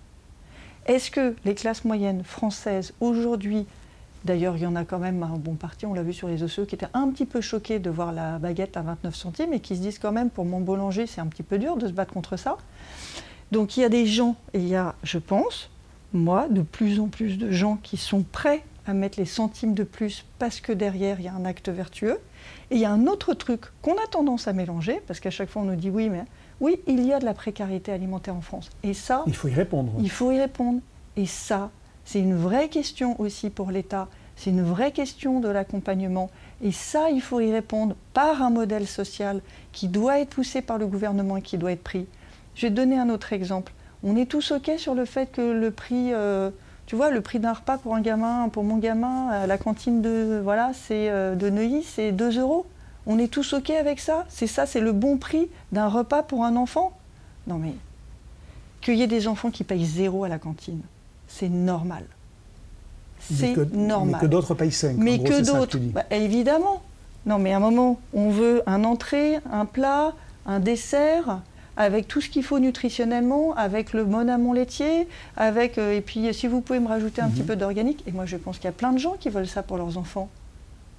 [0.85, 3.64] Est-ce que les classes moyennes françaises aujourd'hui,
[4.26, 6.42] d'ailleurs il y en a quand même un bon parti, on l'a vu sur les
[6.42, 9.61] osseux, qui étaient un petit peu choqués de voir la baguette à 29 centimes et
[9.61, 11.92] qui se disent quand même pour mon boulanger c'est un petit peu dur de se
[11.92, 12.59] battre contre ça.
[13.50, 15.70] Donc il y a des gens, et il y a, je pense,
[16.12, 19.85] moi, de plus en plus de gens qui sont prêts à mettre les centimes de
[19.85, 22.18] plus parce que derrière il y a un acte vertueux.
[22.70, 25.48] Et il y a un autre truc qu'on a tendance à mélanger, parce qu'à chaque
[25.48, 26.26] fois on nous dit oui, mais
[26.61, 28.71] oui, il y a de la précarité alimentaire en France.
[28.83, 29.25] Et ça.
[29.27, 29.92] Il faut y répondre.
[29.99, 30.81] Il faut y répondre.
[31.16, 31.71] Et ça,
[32.05, 34.09] c'est une vraie question aussi pour l'État.
[34.37, 36.31] C'est une vraie question de l'accompagnement.
[36.62, 39.40] Et ça, il faut y répondre par un modèle social
[39.73, 42.07] qui doit être poussé par le gouvernement et qui doit être pris.
[42.55, 43.73] Je vais donner un autre exemple.
[44.03, 46.51] On est tous OK sur le fait que le prix, euh,
[46.87, 50.01] tu vois, le prix d'un repas pour un gamin, pour mon gamin, à la cantine
[50.01, 52.66] de, voilà, c'est euh, de Neuilly, c'est 2 euros.
[53.07, 54.25] On est tous OK avec ça?
[54.29, 56.92] C'est ça, c'est le bon prix d'un repas pour un enfant?
[57.47, 57.75] Non mais,
[58.81, 60.81] qu'il y ait des enfants qui payent zéro à la cantine,
[61.29, 62.05] c'est normal.
[63.21, 64.21] C'est normal.
[64.21, 64.97] Mais que d'autres payent 5.
[64.99, 66.83] Mais que d'autres, bah, évidemment.
[67.25, 70.12] Non mais à un moment, on veut un entrée, un plat,
[70.47, 71.40] un dessert,
[71.77, 76.33] avec tout ce qu'il faut nutritionnellement, avec le mon amont laitier, avec euh, et puis
[76.33, 77.47] si vous pouvez me rajouter un petit mhm.
[77.47, 78.03] peu d'organique.
[78.07, 79.99] Et moi je pense qu'il y a plein de gens qui veulent ça pour leurs
[79.99, 80.29] enfants.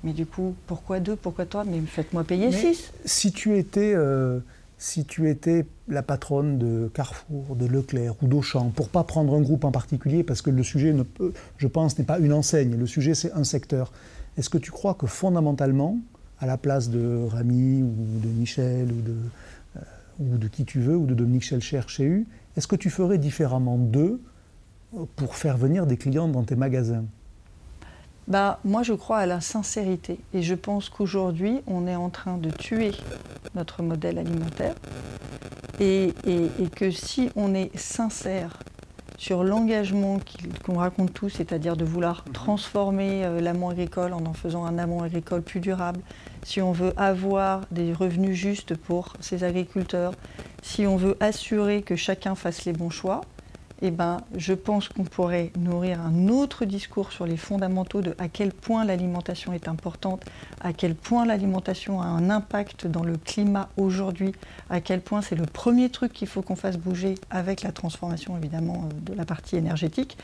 [0.03, 2.91] Mais du coup, pourquoi deux Pourquoi toi Mais faites-moi payer six.
[3.05, 4.39] Si tu étais, euh,
[4.77, 9.41] si tu étais la patronne de Carrefour, de Leclerc ou d'Auchan, pour pas prendre un
[9.41, 12.75] groupe en particulier, parce que le sujet, ne peut, je pense, n'est pas une enseigne.
[12.75, 13.91] Le sujet, c'est un secteur.
[14.37, 15.97] Est-ce que tu crois que fondamentalement,
[16.39, 19.15] à la place de Rami ou de Michel ou de,
[19.77, 19.79] euh,
[20.19, 23.17] ou de qui tu veux, ou de Dominique Schelcher chez U, est-ce que tu ferais
[23.17, 24.21] différemment d'eux
[25.15, 27.05] pour faire venir des clients dans tes magasins?
[28.27, 30.19] Bah, Moi, je crois à la sincérité.
[30.33, 32.91] Et je pense qu'aujourd'hui, on est en train de tuer
[33.55, 34.75] notre modèle alimentaire.
[35.79, 36.13] Et,
[36.75, 38.57] que si on est sincère
[39.17, 40.19] sur l'engagement
[40.63, 42.33] qu'on raconte tous, c'est-à-dire de vouloir mhm.
[42.33, 46.01] transformer euh, l'amont agricole en en faisant un amont agricole plus durable,
[46.43, 50.13] si on veut avoir des revenus justes pour ces agriculteurs,
[50.61, 53.21] si on veut assurer que chacun fasse les bons choix,
[53.81, 58.27] eh ben, je pense qu'on pourrait nourrir un autre discours sur les fondamentaux de à
[58.27, 60.23] quel point l'alimentation est importante,
[60.61, 64.33] à quel point l'alimentation a un impact dans le climat aujourd'hui,
[64.69, 68.35] à quel point c'est le premier truc qu'il faut qu'on fasse bouger avec la transformation
[68.35, 70.17] évidemment euh, de la partie énergétique.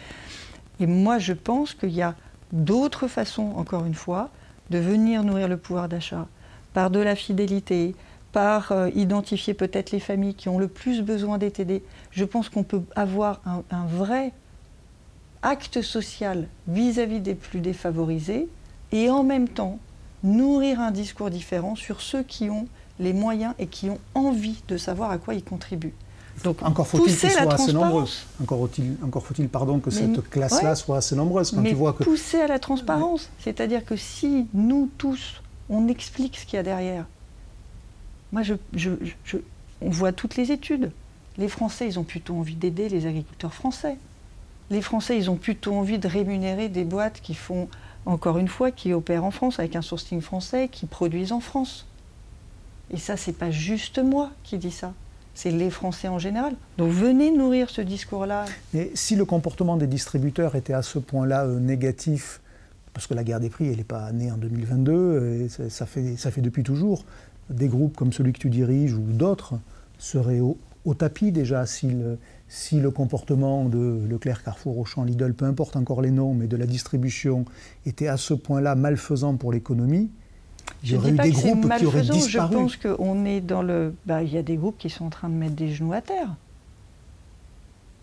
[0.79, 2.15] Et moi, je pense qu'il y a
[2.51, 4.29] d'autres façons, encore une fois,
[4.71, 6.27] de venir nourrir le pouvoir d'achat
[6.73, 7.95] par de la fidélité,
[8.33, 11.83] par euh, identifier peut-être les familles qui ont le plus besoin d'être aidées.
[12.11, 14.33] Je pense qu'on peut avoir un, vrai
[15.43, 18.49] acte social vis-à-vis des plus défavorisés
[18.91, 19.77] et en même temps
[20.23, 22.67] nourrir un discours différent sur ceux qui ont
[22.99, 25.93] les moyens et qui ont envie de savoir à quoi ils contribuent.
[26.43, 28.05] Donc, encore faut-il soient assez nombreux.
[28.41, 31.51] Encore faut-il, encore faut-il pardon, que cette classe-là soit assez nombreuse.
[31.51, 32.03] Quand tu vois que...
[32.03, 33.29] pousser à la transparence.
[33.39, 37.05] C'est-à-dire que si nous tous, on explique ce qu'il y a derrière,
[38.33, 38.41] moi,
[39.81, 40.91] on voit toutes les études.
[41.37, 43.95] Les Français, ils ont plutôt envie d'aider les agriculteurs français.
[44.71, 47.69] Les Français, ils ont plutôt envie de rémunérer des boîtes qui font,
[48.07, 51.85] encore une fois, qui opèrent en France avec un sourcing français, qui produisent en France.
[52.91, 54.93] Et ça, c'est pas juste moi qui dis ça.
[55.35, 56.55] C'est les Français en général.
[56.77, 58.45] Donc venez nourrir ce discours-là.
[58.73, 62.41] Mais si le comportement des distributeurs était à ce point-là euh, négatif,
[62.93, 66.15] parce que la guerre des prix, elle n'est pas née en 2022, et ça, fait,
[66.17, 67.03] ça fait depuis toujours,
[67.49, 69.55] des groupes comme celui que tu diriges ou d'autres
[69.97, 70.57] seraient au,
[70.93, 76.01] tapis déjà si le, si le, comportement de Leclerc, Carrefour, Auchan, Lidl, peu importe encore
[76.01, 77.45] les noms, mais de la distribution
[77.85, 80.09] était à ce point-là malfaisant pour l'économie.
[80.83, 82.53] Il y aurait eu des groupes qui auraient disparu.
[82.53, 83.93] Je pense qu'on est dans le.
[84.05, 86.01] Bah, il y a des groupes qui sont en train de mettre des genoux à
[86.01, 86.35] terre.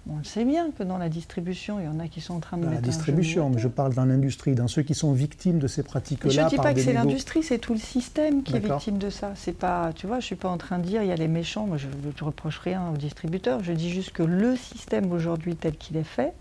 [0.09, 2.41] On le sait bien que dans la distribution, il y en a qui sont en
[2.41, 5.13] train de dans mettre la distribution, mais je parle dans l'industrie, dans ceux qui sont
[5.13, 6.31] victimes de ces pratiques-là.
[6.31, 9.11] Je ne dis pas que c'est l'industrie, c'est tout le système qui est victime de
[9.11, 9.33] ça.
[9.37, 11.29] C'est pas, tu vois, je suis pas en train de dire il y a les
[11.29, 11.67] méchants.
[11.67, 13.63] Moi, je ne reproche rien aux distributeurs.
[13.63, 16.33] Je dis juste que le système aujourd'hui tel qu'il est fait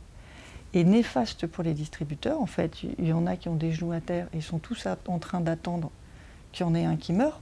[0.73, 2.41] est néfaste pour les distributeurs.
[2.41, 4.87] En fait, il y en a qui ont des genoux à terre et sont tous
[5.07, 5.91] en train d'attendre
[6.53, 7.39] qu'il y en ait un qui meurt.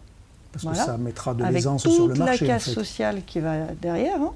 [0.51, 2.21] Parce que ça mettra de l'aisance sur le marché.
[2.21, 4.19] Avec toute la casse sociale qui va derrière.
[4.19, 4.33] Hein.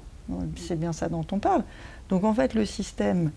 [0.56, 1.64] C'est bien ça dont on parle.
[2.08, 3.30] Donc en fait, le système,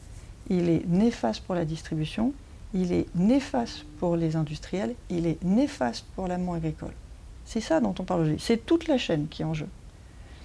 [0.50, 2.34] il est néfaste pour la distribution,
[2.74, 6.94] il est néfaste pour les industriels, il est néfaste pour l'amont agricole.
[7.46, 8.44] C'est ça dont on parle aujourd'hui.
[8.44, 9.68] C'est toute la chaîne qui est en jeu.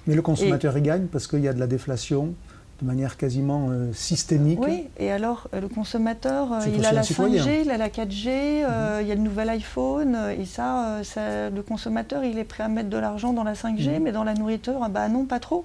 [0.07, 2.35] Mais le consommateur y gagne parce qu'il y a de la déflation
[2.81, 4.59] de manière quasiment euh, systémique.
[4.63, 8.29] Oui, et alors euh, le consommateur, euh, il a la 5G, il a la 4G,
[8.29, 9.03] mhm.
[9.03, 12.89] il y a le nouvel iPhone, et ça, le consommateur, il est prêt à mettre
[12.89, 14.03] de l'argent dans la 5G, mhm.
[14.05, 15.65] mais dans la nourriture, bah non, pas trop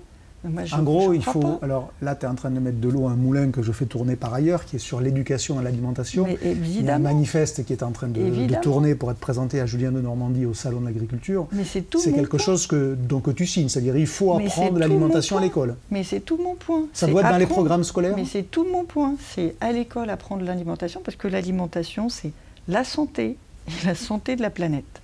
[0.73, 1.59] en gros, il faut.
[1.61, 3.71] Alors là, tu es en train de mettre de l'eau à un moulin que je
[3.71, 6.27] fais tourner par ailleurs, qui est sur l'éducation et l'alimentation.
[6.43, 9.65] Il y a un manifeste qui est en train de, tourner pour être présenté à
[9.65, 11.47] Julien de Normandie au Salon de l'Agriculture.
[11.51, 11.99] Mais c'est tout.
[11.99, 13.69] C'est quelque chose que, donc, que tu signes.
[13.69, 15.75] C'est-à-dire il faut apprendre l'alimentation à l'école.
[15.91, 16.85] Mais c'est tout mon point.
[16.93, 19.15] Ça doit être dans les programmes scolaires Mais c'est tout mon point.
[19.33, 22.31] C'est à l'école apprendre l'alimentation, parce que l'alimentation, c'est
[22.67, 25.01] la santé et la santé de la planète.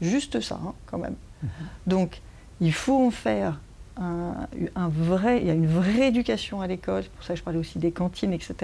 [0.00, 1.14] Juste ça, hein, quand même.
[1.42, 1.48] Mhm.
[1.86, 2.20] Donc,
[2.60, 3.58] il faut en faire
[4.00, 7.78] il y a une vraie éducation à l'école, c'est pour ça que je parlais aussi
[7.78, 8.54] des cantines, etc.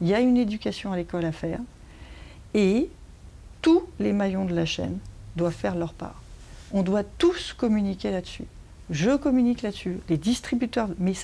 [0.00, 1.60] Il y a une éducation à l'école à faire.
[2.54, 2.90] Et
[3.62, 4.98] tous les maillons de la chaîne
[5.36, 6.22] doivent faire leur part.
[6.72, 8.44] On doit tous communiquer là-dessus.
[8.90, 11.14] Je communique là-dessus, les distributeurs, mais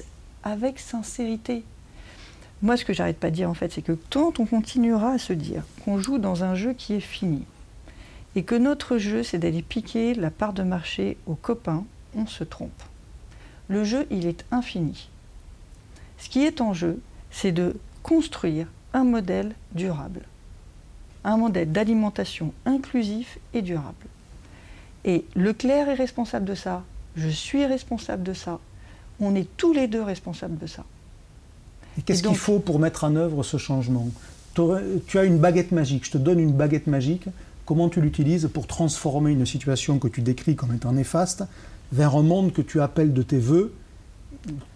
[0.43, 1.63] avec sincérité.
[2.63, 5.19] Moi, ce que j'arrête pas de dire, en fait, c'est que tant on continuera à
[5.19, 7.45] se dire qu'on joue dans un jeu qui est fini,
[8.35, 11.85] et que notre jeu, c'est d'aller piquer la part de marché aux copains,
[12.15, 12.83] on se trompe
[13.69, 15.09] le jeu, il est infini.
[16.19, 20.21] Ce qui est en jeu, c'est de construire un modèle durable,
[21.25, 24.07] un modèle d'alimentation inclusif et durable.
[25.05, 26.85] Et Leclerc est responsable de ça,
[27.17, 28.59] je suis responsable de ça,
[29.21, 30.85] on est tous les deux responsables de ça.
[31.99, 34.09] Et qu'est-ce qu'il faut pour mettre en œuvre ce changement?
[34.55, 37.27] Tu as une baguette magique, je te donne une baguette magique,
[37.65, 41.45] comment tu l'utilises pour transformer une situation que tu décris comme étant néfaste
[41.93, 43.75] vers un monde que tu appelles de tes voeux.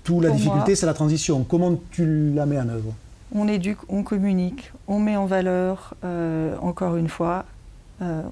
[0.04, 1.42] Tout la difficulté, c'est la transition.
[1.42, 2.94] Comment tu la mets en œuvre?
[3.34, 7.44] On éduque, on communique, on met en valeur, euh, encore une fois,
[8.00, 8.22] euh,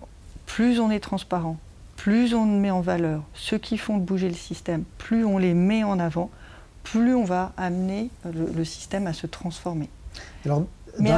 [0.47, 1.57] plus on est transparent,
[1.97, 5.83] plus on met en valeur ceux qui font bouger le système, plus on les met
[5.83, 6.31] en avant,
[6.85, 9.89] plus on va amener le, système à se transformer.
[10.45, 10.65] Alors,
[11.01, 11.11] mais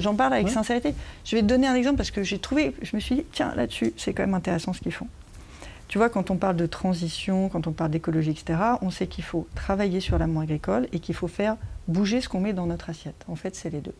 [0.00, 0.94] j'en parle avec sincérité.
[1.24, 3.52] Je vais te donner un exemple parce que j'ai trouvé, je me suis dit, tiens,
[3.54, 5.06] là-dessus, c'est quand même intéressant ce qu'ils font.
[5.92, 9.24] Tu vois, quand on parle de transition, quand on parle d'écologie, etc., on sait qu'il
[9.24, 12.88] faut travailler sur l'amont agricole et qu'il faut faire bouger ce qu'on met dans notre
[12.88, 13.26] assiette.
[13.28, 13.94] En fait, c'est les deux.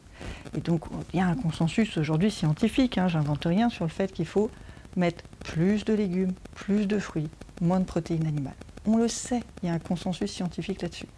[0.57, 4.11] Et donc, il y a un consensus aujourd'hui scientifique, hein, j'invente rien, sur le fait
[4.11, 4.51] qu'il faut
[4.97, 7.29] mettre plus de légumes, plus de fruits,
[7.61, 8.57] moins de protéines animales.
[8.87, 11.09] On le sait, il y a un consensus scientifique là-dessus.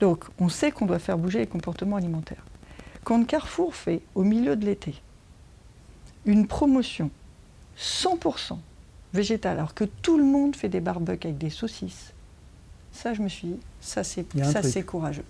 [0.00, 2.44] Donc, on sait qu'on doit faire bouger les comportements alimentaires.
[3.04, 4.96] Quand Carrefour fait, au milieu de l'été,
[6.24, 7.12] une promotion
[7.78, 8.58] 100%
[9.12, 12.12] végétale, alors que tout le monde fait des barbecues avec des saucisses,
[12.92, 15.24] ça, je me suis dit, ça, c'est, ça, c'est courageux.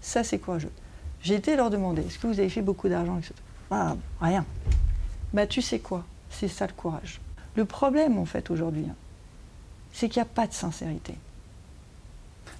[0.00, 0.70] Ça, c'est courageux.
[1.22, 3.32] J'ai été leur demander, est-ce que vous avez fait beaucoup d'argent avec
[3.70, 4.44] Ah, rien.
[5.32, 6.04] Bah, tu sais quoi?
[6.30, 7.20] C'est ça le courage.
[7.54, 8.94] Le problème, en fait, aujourd'hui, hein,
[9.92, 11.14] c'est qu'il n'y a pas de sincérité.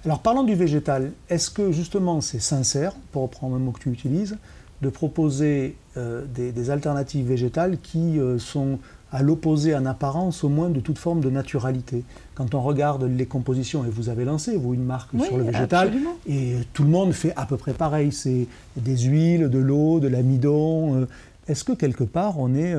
[0.05, 1.13] Alors parlons du végétal.
[1.29, 4.37] Est-ce que justement c'est sincère, pour reprendre un mot que tu utilises,
[4.81, 8.79] de proposer euh, des, alternatives végétales qui euh, sont
[9.13, 12.03] à l'opposé en apparence au moins de toute forme de naturalité.
[12.35, 15.93] Quand on regarde les compositions, et vous avez lancé, vous, une marque sur le végétal,
[16.27, 20.07] et tout le monde fait à peu près pareil, c'est des huiles, de l'eau, de
[20.07, 20.95] l'amidon.
[20.95, 21.05] Euh.
[21.47, 22.73] Est-ce que quelque part on est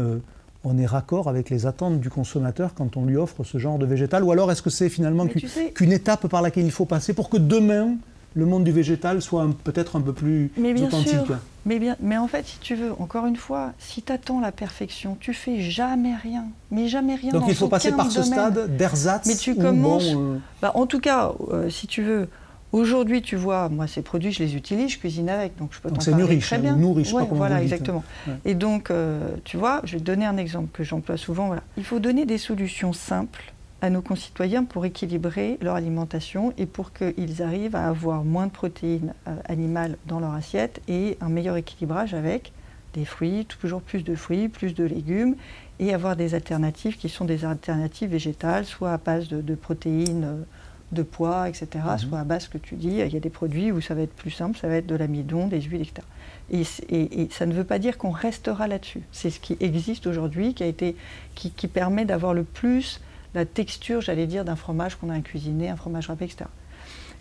[0.65, 3.87] on est raccord avec les attentes du consommateur quand on lui offre ce genre de
[3.87, 4.25] végétal?
[4.25, 5.27] Ou alors est-ce que c'est finalement
[5.75, 7.95] qu'une étape par laquelle il faut passer pour que demain,
[8.35, 11.11] le monde du végétal soit peut-être un peu plus mais bien authentique?
[11.27, 11.39] sûr.
[11.67, 14.53] Mais, bien, mais en fait, si tu veux, encore une fois, si tu attends la
[14.53, 16.45] perfection, tu fais jamais rien.
[16.71, 17.33] Mais jamais rien.
[17.33, 20.13] Donc il faut passer par ce stade d'ersatz Mais tu commences.
[20.15, 22.29] Euh, bah, en tout cas, euh, si tu veux,
[22.75, 25.91] Aujourd'hui, tu vois, moi, ces produits, je les utilise, je cuisine avec, donc je peux
[25.93, 26.75] t'en parler très bien.
[26.75, 28.03] Nourriche, voilà, exactement.
[28.45, 31.47] Et donc, euh, tu vois, je vais te donner un exemple que j'emploie souvent.
[31.47, 31.63] Voilà.
[31.77, 36.93] Il faut donner des solutions simples à nos concitoyens pour équilibrer leur alimentation et pour
[36.93, 41.57] qu'ils arrivent à avoir moins de protéines euh, animales dans leur assiette et un meilleur
[41.57, 42.53] équilibrage avec
[42.95, 45.35] des fruits, toujours plus de fruits, plus de légumes,
[45.81, 50.25] et avoir des alternatives qui sont des alternatives végétales, soit à base de, protéines.
[50.25, 50.45] Euh,
[50.93, 51.99] de poids, etc., mhm.
[51.99, 53.01] soit à base que tu dis.
[53.01, 54.95] Il y a des produits où ça va être plus simple, ça va être de
[54.95, 56.07] l'amidon, des huiles, etc.
[56.51, 59.03] Et, ça ne veut pas dire qu'on restera là-dessus.
[59.13, 60.97] C'est ce qui existe aujourd'hui, qui, a été,
[61.35, 63.01] qui, permet d'avoir le plus
[63.35, 66.45] la texture, j'allais dire, d'un fromage qu'on a cuisiné, un fromage râpé, etc.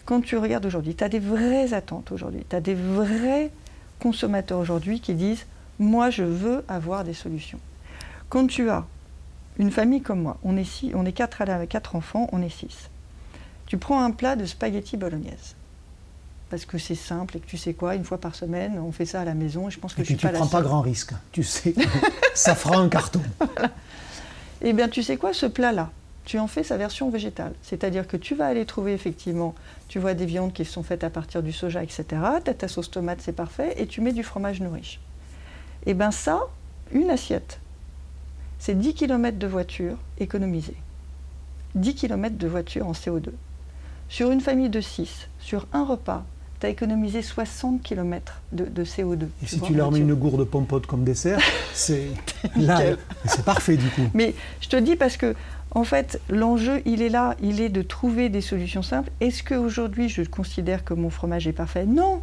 [0.06, 3.52] Quand tu regardes aujourd'hui, tu as des vraies attentes aujourd'hui, tu as des vrais
[4.00, 5.46] consommateurs aujourd'hui qui disent
[5.80, 7.60] Moi, je veux avoir des solutions.
[8.30, 8.86] Quand tu as
[9.58, 12.90] une famille comme moi, on est, six, on est quatre, quatre enfants, on est six.
[13.68, 15.56] Tu prends un plat de spaghetti bolognaise.
[16.50, 19.06] Parce que c'est simple et que tu sais quoi, une fois par semaine, on fait
[19.06, 20.62] ça à la maison et je pense que et je puis tu ne prends pas
[20.62, 21.14] grand risque.
[21.32, 21.74] Tu sais,
[22.36, 23.22] ça fera un carton.
[24.62, 25.92] Eh bien, tu sais quoi, ce plat-là,
[26.26, 27.54] tu en fais sa version végétale.
[27.62, 29.56] C'est-à-dire que tu vas aller trouver effectivement,
[29.88, 32.06] tu vois des viandes qui sont faites à partir du soja, etc.
[32.44, 35.00] Tu as ta sauce tomate, c'est parfait, et tu mets du fromage nourriche.
[35.86, 36.42] Eh bien ça,
[36.92, 37.60] une assiette,
[38.60, 40.78] c'est 10 km de voiture économisés.
[41.76, 43.30] 10 km de voiture en CO2.
[44.10, 46.24] Sur une famille de 6, sur un repas,
[46.60, 49.24] tu as économisé 60 km de, CO2.
[49.42, 51.40] Et si tu leur mets une gourde pompote comme dessert,
[51.74, 52.08] c'est
[53.26, 54.10] c'est parfait du coup.
[54.14, 55.36] Mais je te dis parce que
[55.76, 59.10] en fait, l'enjeu, il est là, il est de trouver des solutions simples.
[59.22, 61.86] Est-ce qu'aujourd'hui, je considère que mon fromage est parfait?
[61.86, 62.22] Non,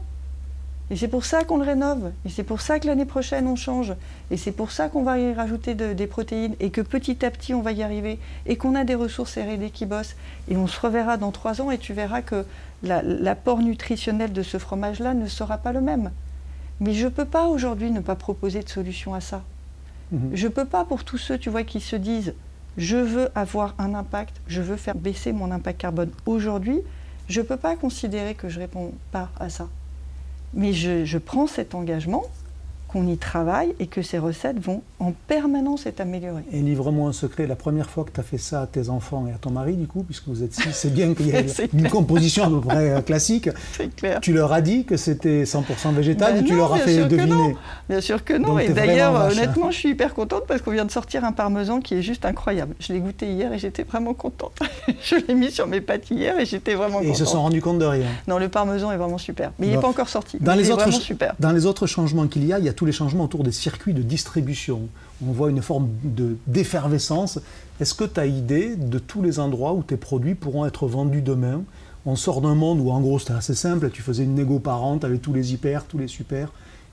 [0.91, 2.11] et c'est pour ça qu'on le rénove.
[2.25, 3.95] Et c'est pour ça que l'année prochaine, on change.
[4.33, 7.55] Et c'est pour ça qu'on va y rajouter des protéines et que petit à petit,
[7.55, 8.19] on va y arriver.
[8.47, 10.17] Et qu'on a des ressources R&D qui bossent.
[10.49, 12.45] Et on se reverra dans trois ans et tu verras que
[12.83, 16.11] l'apport nutritionnel de ce fromage-là ne sera pas le même.
[16.81, 19.45] Mais je ne peux pas aujourd'hui ne pas proposer de solution à ça.
[20.11, 20.31] Mhm.
[20.35, 22.35] Je ne peux pas pour tous ceux, tu vois, qui se disent
[22.81, 26.81] je veux avoir un impact, je veux faire baisser mon impact carbone aujourd'hui,
[27.29, 29.69] je ne peux pas considérer que je ne réponds pas à ça.
[30.55, 32.25] Mais je, prends cet engagement
[32.90, 36.42] qu'on y travaille et que ces recettes vont en permanence être améliorées.
[36.53, 39.26] Et livre-moi un secret, la première fois que tu as fait ça à tes enfants
[39.29, 41.46] et à ton mari, du coup, puisque vous êtes six, c'est bien qu'il y ait
[41.72, 43.48] une composition à peu près euh, classique.
[43.76, 44.20] C'est clair.
[44.20, 47.57] Tu leur as dit que c'était 100% végétal ben ou tu leur as fait deviner
[47.88, 48.59] Bien sûr que non.
[48.59, 51.94] et d'ailleurs, honnêtement, je suis hyper contente parce qu'on vient de sortir un parmesan qui
[51.94, 52.74] est juste incroyable.
[52.81, 54.59] Je l'ai goûté hier et j'étais vraiment contente.
[55.03, 57.07] je l'ai mis sur mes pâtes hier et j'étais vraiment contente.
[57.07, 58.07] Et ils se sont rendus compte de rien.
[58.26, 59.53] Non, le parmesan est vraiment super.
[59.59, 60.38] Mais il n'est pas encore sorti.
[60.40, 61.35] Dans les, autres, super.
[61.38, 63.53] dans les autres changements qu'il y a, il y a tous les changements autour des
[63.53, 64.88] circuits de distribution.
[65.23, 65.90] On voit une forme
[66.47, 67.38] d'effervescence.
[67.79, 71.21] Est-ce que tu as idée de tous les endroits où tes produits pourront être vendus
[71.21, 71.61] demain?
[72.07, 74.83] On sort d'un monde où en gros c'était assez simple, tu faisais une négo par
[74.83, 76.53] an, tu avais tous les hyper, tous les super.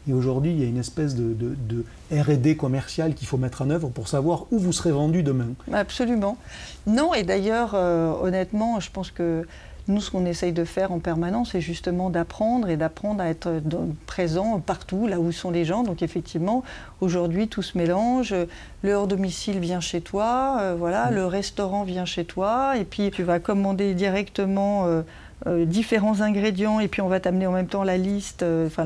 [0.10, 3.70] Et aujourd'hui, il y a une espèce de, de RD commercial qu'il faut mettre en
[3.70, 5.50] œuvre pour savoir où vous serez vendu demain.
[5.72, 6.38] Absolument.
[6.86, 9.46] Non, et d'ailleurs, euh, honnêtement, je pense que
[9.88, 13.62] nous, ce qu'on essaye de faire en permanence, c'est justement d'apprendre et d'apprendre à être
[14.06, 15.84] présent partout, là où sont les gens.
[15.84, 16.64] Donc effectivement,
[17.02, 18.36] aujourd'hui, tout se mélange.
[18.82, 21.16] Le hors domicile vient chez toi, euh, voilà, mm.
[21.16, 24.86] le restaurant vient chez toi, et puis tu vas commander directement.
[24.86, 25.02] Euh,
[25.46, 28.86] euh, différents ingrédients et puis on va t'amener en même temps la liste, euh, enfin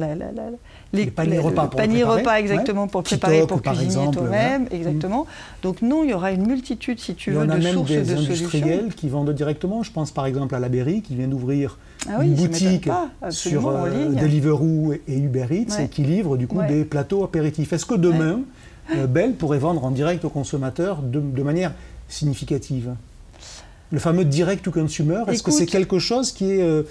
[0.93, 5.25] les, paniers repas, pour panier repas exactement pour préparer pour cuisiner toi-même, exactement.
[5.63, 7.81] Donc non, il y aura une multitude, si tu veux, de sources de solutions.
[7.81, 9.83] On a même des industriels qui vendent directement.
[9.83, 11.77] Je pense par exemple à la Berry qui vient d'ouvrir
[12.09, 12.89] ah une boutique
[13.29, 17.73] sur euh, Deliveroo et Uber Eats et qui livre du coup des plateaux apéritifs.
[17.73, 18.41] Est-ce que demain,
[19.09, 21.73] Bell pourrait vendre en direct aux consommateurs de manière
[22.09, 22.95] significative?
[23.91, 26.83] Le fameux direct to consumer, est-ce que c'est quelque chose qui, est, euh, euh,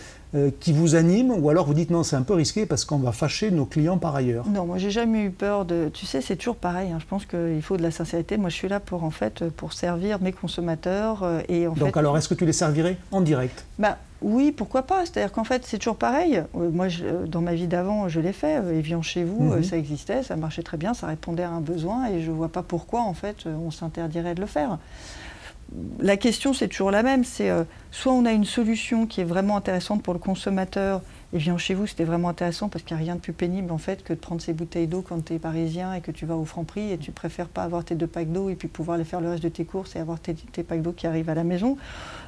[0.60, 3.12] qui vous anime ou alors vous dites non, c'est un peu risqué parce qu'on va
[3.12, 5.90] fâcher nos clients par ailleurs Non, moi j'ai jamais eu peur de.
[5.92, 6.90] Tu sais, c'est toujours pareil.
[6.92, 6.98] Hein.
[7.00, 8.36] je pense qu'il faut de la sincérité.
[8.36, 11.96] Moi, je suis là pour en fait pour servir mes consommateurs euh, et en Donc
[11.96, 13.64] alors, est-ce que tu les servirais en direct?
[13.78, 16.42] Bah, oui, pourquoi pas C'est-à-dire qu'en fait, c'est toujours pareil.
[16.54, 16.88] Moi,
[17.26, 18.56] dans ma vie d'avant, je l'ai fait.
[18.74, 19.62] Evian chez vous, mhm.
[19.62, 22.48] ça existait, ça marchait très bien, ça répondait à un besoin, et je ne vois
[22.48, 24.78] pas pourquoi, en fait, on s'interdirait de le faire
[26.00, 27.24] la question, c'est toujours la même.
[27.24, 31.02] C'est euh, soit on a une solution qui est vraiment intéressante pour le consommateur,
[31.32, 33.70] et vient chez vous, c'était vraiment intéressant parce qu'il n'y a rien de plus pénible
[33.70, 36.26] en fait que de prendre ces bouteilles d'eau quand tu es parisien et que tu
[36.26, 38.66] vas au franc prix et tu préfères pas avoir tes deux packs d'eau et puis
[38.66, 41.30] pouvoir les faire le reste de tes courses et avoir tes, packs d'eau qui arrivent
[41.30, 41.76] à la maison.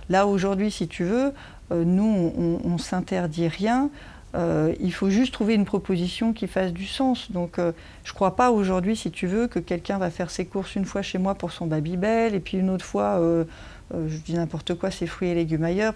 [0.08, 1.32] Là, aujourd'hui, si tu veux,
[1.72, 2.32] euh, nous,
[2.64, 3.90] on, ne s'interdit rien.
[4.34, 7.30] Euh, il faut juste trouver une proposition qui fasse du sens.
[7.30, 7.72] Donc, euh,
[8.04, 10.84] je ne crois pas aujourd'hui, si tu veux, que quelqu'un va faire ses courses une
[10.84, 13.44] fois chez moi pour son Babybel, et puis une autre fois, euh,
[13.92, 15.92] je dis n'importe quoi, ses fruits et légumes ailleurs.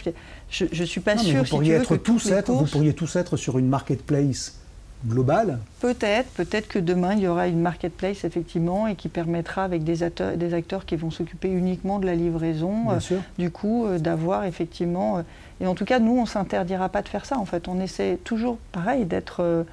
[0.51, 3.59] Je ne suis pas sûre, vous pourriez être tous être, Vous pourriez tous être sur
[3.59, 4.59] une marketplace
[5.07, 9.85] globale Peut-être, peut-être que demain il y aura une marketplace effectivement et qui permettra avec
[9.85, 12.87] des acteurs, des acteurs qui vont s'occuper uniquement de la livraison,
[13.39, 15.23] du coup d'avoir effectivement
[15.61, 17.39] et en tout cas, nous, on ne s'interdira pas de faire ça.
[17.39, 19.65] En fait, on essaie toujours, pareil, d'être euh,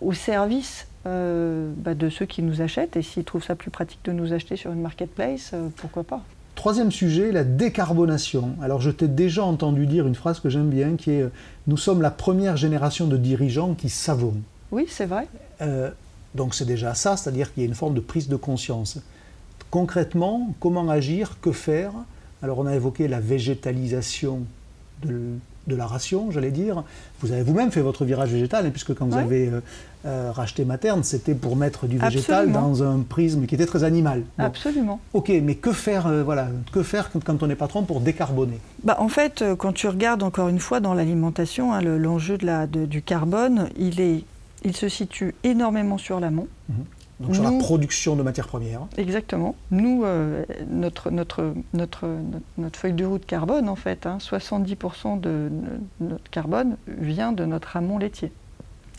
[0.00, 2.96] au service euh, bah, de ceux qui nous achètent.
[2.96, 6.22] Et s'ils trouvent ça plus pratique de nous acheter sur une marketplace, euh, pourquoi pas
[6.56, 8.56] Troisième sujet, la décarbonation.
[8.62, 11.24] Alors, je t'ai déjà entendu dire une phrase que j'aime bien, qui est
[11.66, 14.34] Nous sommes la première génération de dirigeants qui savons.
[14.70, 15.26] Oui, c'est vrai.
[16.34, 18.98] donc, c'est déjà ça, c'est-à-dire qu'il y a une forme de prise de conscience.
[19.70, 21.38] Concrètement, comment agir?
[21.40, 21.92] Que faire?
[22.40, 24.42] Alors, on a évoqué la végétalisation
[25.02, 26.84] de, la ration, j'allais dire.
[27.20, 29.60] Vous avez vous-même fait votre virage végétal, hein, puisque quand vous avez euh,
[30.06, 34.22] euh, racheté Materne, c'était pour mettre du végétal dans un prisme qui était très animal.
[34.38, 35.00] Absolument.
[35.12, 38.58] Ok, mais que faire, euh, voilà, que faire quand, on est patron pour décarboner?
[38.82, 43.02] Bah, En fait, quand tu regardes encore une fois dans l'alimentation, hein, l'enjeu de du
[43.02, 44.24] carbone, il, est,
[44.64, 46.48] il se situe énormément sur l'amont.
[46.68, 46.84] Mhm.
[47.20, 48.86] Donc sur la production de matières premières.
[48.96, 49.54] Exactement.
[49.70, 52.08] Nous, euh, notre, notre, notre,
[52.58, 55.48] notre, feuille de route carbone, en fait, 70% hein, de
[56.00, 58.32] notre carbone vient de notre amont laitier.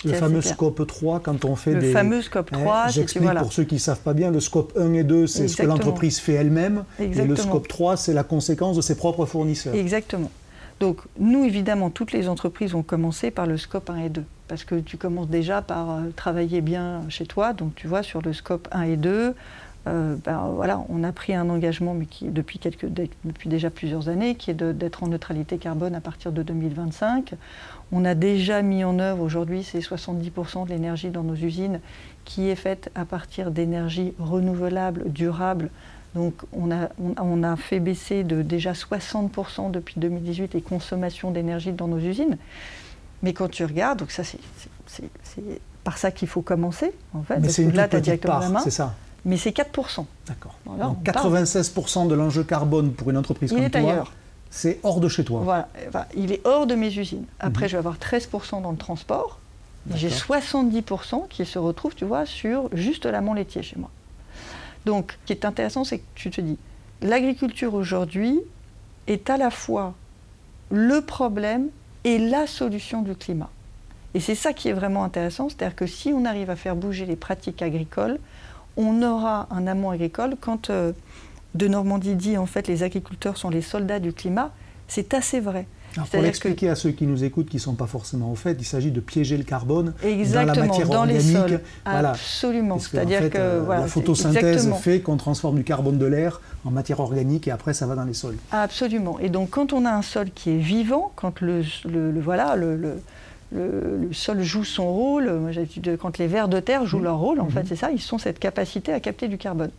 [0.06, 1.88] Le fameux scope 3, quand on fait le des...
[1.88, 4.94] Le fameux scope 3, J'explique pour ceux qui ne savent pas bien, le scope 1
[4.94, 6.86] et 2, c'est ce que l'entreprise fait elle-même.
[7.00, 9.76] Et le scope 3, c'est la conséquence de ses propres fournisseurs.
[9.76, 10.32] Exactement.
[10.80, 14.64] Donc, nous, évidemment, toutes les entreprises ont commencé par le scope 1 et 2 parce
[14.64, 17.54] que tu commences déjà par euh, travailler bien chez toi.
[17.54, 19.36] Donc tu vois, sur le scope 1 et 2,
[19.88, 22.60] euh, ben, voilà, on a pris un engagement depuis,
[23.46, 27.36] déjà plusieurs années, qui est d'être en neutralité carbone à partir de 2025.
[27.92, 31.80] On a déjà mis en œuvre aujourd'hui, c'est 70% de l'énergie dans nos usines
[32.24, 35.70] qui est faite à partir d'énergie renouvelable, durable.
[36.16, 36.72] Donc on
[37.44, 42.38] a fait baisser de déjà 60% depuis 2018 les consommations d'énergie dans nos usines.
[43.26, 44.38] Mais quand tu regardes, donc ça c'est
[45.84, 47.40] par ça qu'il faut commencer, en fait.
[47.40, 48.94] Mais c'est une là, petite part, c'est ça
[49.26, 50.06] Mais c'est 4%.
[50.28, 50.56] D'accord.
[50.68, 54.04] donc 96% de l'enjeu carbone pour une entreprise comme toi,
[54.52, 55.42] c'est hors de chez toi.
[55.44, 55.70] Voilà,
[56.16, 57.26] il est hors de mes usines.
[57.40, 57.70] Après, mhm.
[57.70, 59.40] je vais avoir 13% dans le transport.
[59.96, 63.90] J'ai 70% qui se retrouvent, tu vois, sur juste l'amont laitier chez moi.
[64.86, 66.60] Donc, ce qui est intéressant, c'est que tu te dis,
[67.02, 68.40] l'agriculture aujourd'hui
[69.08, 69.96] est à la fois
[70.70, 71.70] le problème
[72.06, 73.50] et la solution du climat.
[74.14, 77.06] Et c'est ça qui est vraiment intéressant, c'est-à-dire que si on arrive à faire bouger
[77.06, 78.20] les pratiques agricoles,
[78.78, 80.36] on aura un amont agricole.
[80.40, 80.94] Quand euh,
[81.56, 84.54] de Normandie dit en fait les agriculteurs sont les soldats du climat,
[84.88, 85.68] c'est assez vrai.
[86.04, 88.66] Pour l'expliquer à ceux qui nous écoutent qui ne sont pas forcément au fait, il
[88.66, 91.16] s'agit de piéger le carbone dans la matière organique.
[91.16, 91.62] Les sols.
[91.86, 92.80] Absolument.
[92.80, 97.48] C'est-à-dire que euh, la photosynthèse fait qu'on transforme du carbone de l'air en matière organique
[97.48, 98.38] et après ça va dans les sols.
[98.52, 99.20] Absolument.
[99.20, 101.64] Et donc quand on a un sol qui est vivant, quand le,
[102.20, 102.76] voilà, le,
[103.52, 105.32] le, sol joue son rôle,
[106.00, 107.68] quand les vers de terre jouent leur rôle, en fait, mhm.
[107.68, 109.72] c'est ça, ils ont cette capacité à capter du carbone.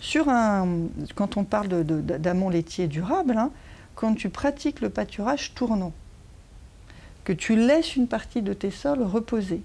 [0.00, 0.66] Sur un,
[1.14, 3.50] quand on parle d'amont laitier durable, hein,
[4.00, 5.92] quand tu pratiques le pâturage tournant,
[7.24, 9.60] que tu laisses une partie de tes sols reposer,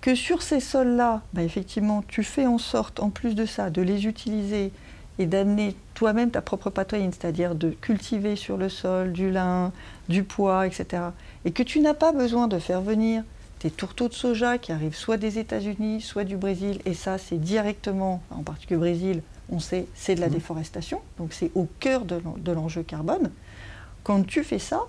[0.00, 3.82] que sur ces sols-là, bah, effectivement, tu fais en sorte, en plus de ça, de
[3.82, 4.70] les utiliser
[5.18, 9.72] et d'amener toi-même ta propre protéine, c'est-à-dire de cultiver sur le sol du lin,
[10.08, 11.02] du pois, etc.,
[11.44, 13.24] et que tu n'as pas besoin de faire venir
[13.58, 17.38] tes tourteaux de soja qui arrivent soit des États-Unis, soit du Brésil, et ça c'est
[17.38, 20.34] directement, en particulier au Brésil, on sait, c'est de la mmh.
[20.34, 23.32] déforestation, donc c'est au cœur de l'enjeu carbone.
[24.04, 24.82] Quand tu fais ça,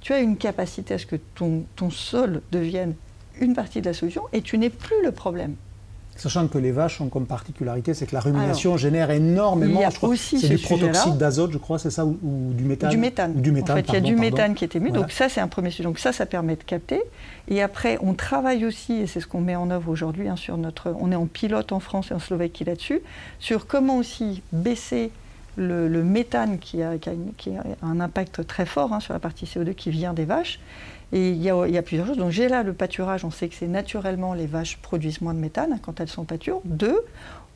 [0.00, 2.94] tu as une capacité à ce que ton, ton sol devienne
[3.40, 5.56] une partie de la solution et tu n'es plus le problème.
[6.16, 9.80] Sachant que les vaches ont comme particularité, c'est que la rumination génère énormément.
[10.16, 12.16] c'est du protoxyde d'azote, je crois, c'est ça, ou,
[12.54, 12.90] du méthane.
[12.90, 13.34] Du méthane.
[13.34, 13.78] du méthane.
[13.78, 14.92] En fait, il y a du méthane qui est émis.
[14.92, 15.84] Donc ça, c'est un premier sujet.
[15.84, 17.02] Donc ça, ça permet de capter.
[17.48, 20.56] Et après, on travaille aussi, et c'est ce qu'on met en œuvre aujourd'hui hein, sur
[20.56, 20.94] notre.
[20.98, 23.02] On est en pilote en France et en Slovaquie là-dessus,
[23.38, 25.10] sur comment aussi baisser
[25.56, 26.92] le, méthane qui a,
[27.82, 30.60] un impact très fort hein, sur la partie CO2 qui vient des vaches.
[31.12, 32.16] Et il y, a, plusieurs choses.
[32.16, 35.38] Donc j'ai là le pâturage, on sait que c'est naturellement les vaches produisent moins de
[35.38, 36.60] méthane quand elles sont pâtures.
[36.64, 37.00] Deux,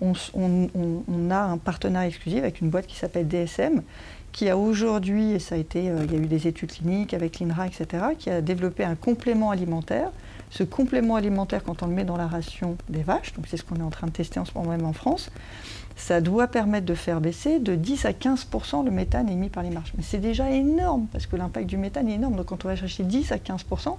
[0.00, 3.82] on, a un partenariat exclusif avec une boîte qui s'appelle DSM,
[4.32, 7.12] qui a aujourd'hui, et ça a été, euh, il y a eu des études cliniques
[7.12, 10.10] avec l'INRA, etc., qui a développé un complément alimentaire.
[10.50, 13.64] Ce complément alimentaire, quand on le met dans la ration des vaches, donc c'est ce
[13.64, 15.30] qu'on est en train de tester en ce moment même en France,
[16.00, 19.70] ça doit permettre de faire baisser de 10 à 15% le méthane émis par les
[19.70, 19.92] marches.
[19.96, 22.36] Mais c'est déjà énorme, parce que l'impact du méthane est énorme.
[22.36, 23.96] Donc quand on va chercher 10 à 15%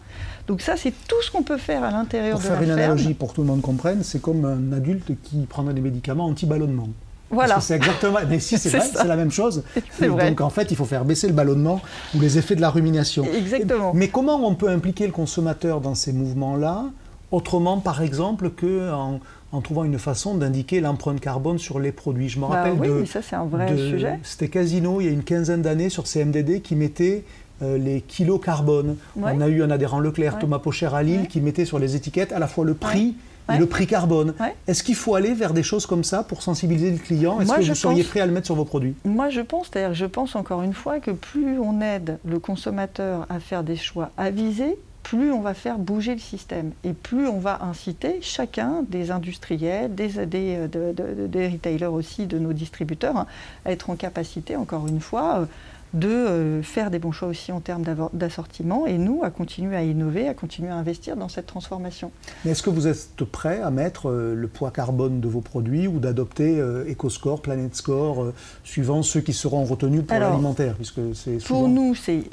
[0.47, 2.57] donc ça c'est tout ce qu'on peut faire à l'intérieur de la ferme.
[2.57, 5.45] Pour faire une analogie pour que tout le monde comprenne, c'est comme un adulte qui
[5.45, 6.89] prendrait des médicaments anti-ballonnement.
[7.29, 7.61] Voilà.
[7.61, 8.19] C'est exactement.
[8.27, 9.63] Mais si, c'est vrai, c'est la même chose.
[10.01, 11.81] Donc en fait, il faut faire baisser le ballonnement
[12.15, 13.23] ou les effets de la rumination.
[13.23, 13.93] Exactement.
[13.93, 16.85] Mais comment on peut impliquer le consommateur dans ces mouvements-là,
[17.31, 19.19] autrement, par exemple, qu'en en
[19.59, 22.29] trouvant une façon d'indiquer l'empreinte carbone sur les produits.
[22.29, 24.17] Je me bah rappelle oui, ça c'est un vrai sujet.
[24.23, 27.25] C'était Casino il y a une quinzaine d'années sur CMDD qui mettait
[27.61, 28.95] euh, les kilos carbone.
[29.21, 32.31] On a eu un adhérent Leclerc, Thomas Pocher à Lille, qui mettait sur les étiquettes
[32.31, 33.15] à la fois le prix
[33.53, 34.33] et le prix carbone.
[34.67, 37.39] Est-ce qu'il faut aller vers des choses comme ça pour sensibiliser le client?
[37.39, 38.95] Est-ce que vous seriez prêt à le mettre sur vos produits?
[39.05, 43.27] Moi, je pense, c'est-à-dire, je pense encore une fois que plus on aide le consommateur
[43.29, 44.77] à faire des choix avisés,
[45.11, 49.93] plus on va faire bouger le système et plus on va inciter chacun des industriels,
[49.93, 53.27] des, des retailers aussi, de nos distributeurs, hein,
[53.65, 55.45] à être en capacité, encore une fois, euh,
[55.93, 57.83] de euh, faire des bons choix aussi en termes
[58.13, 62.11] d'assortiment et nous à continuer à innover, à continuer à investir dans cette transformation.
[62.45, 65.87] Mais est-ce que vous êtes prêt à mettre euh, le poids carbone de vos produits
[65.87, 68.31] ou d'adopter euh, EcoScore, Planet Score,
[68.63, 72.23] suivant ceux qui seront retenus pour l'alimentaire puisque c'est Pour nous, c'est,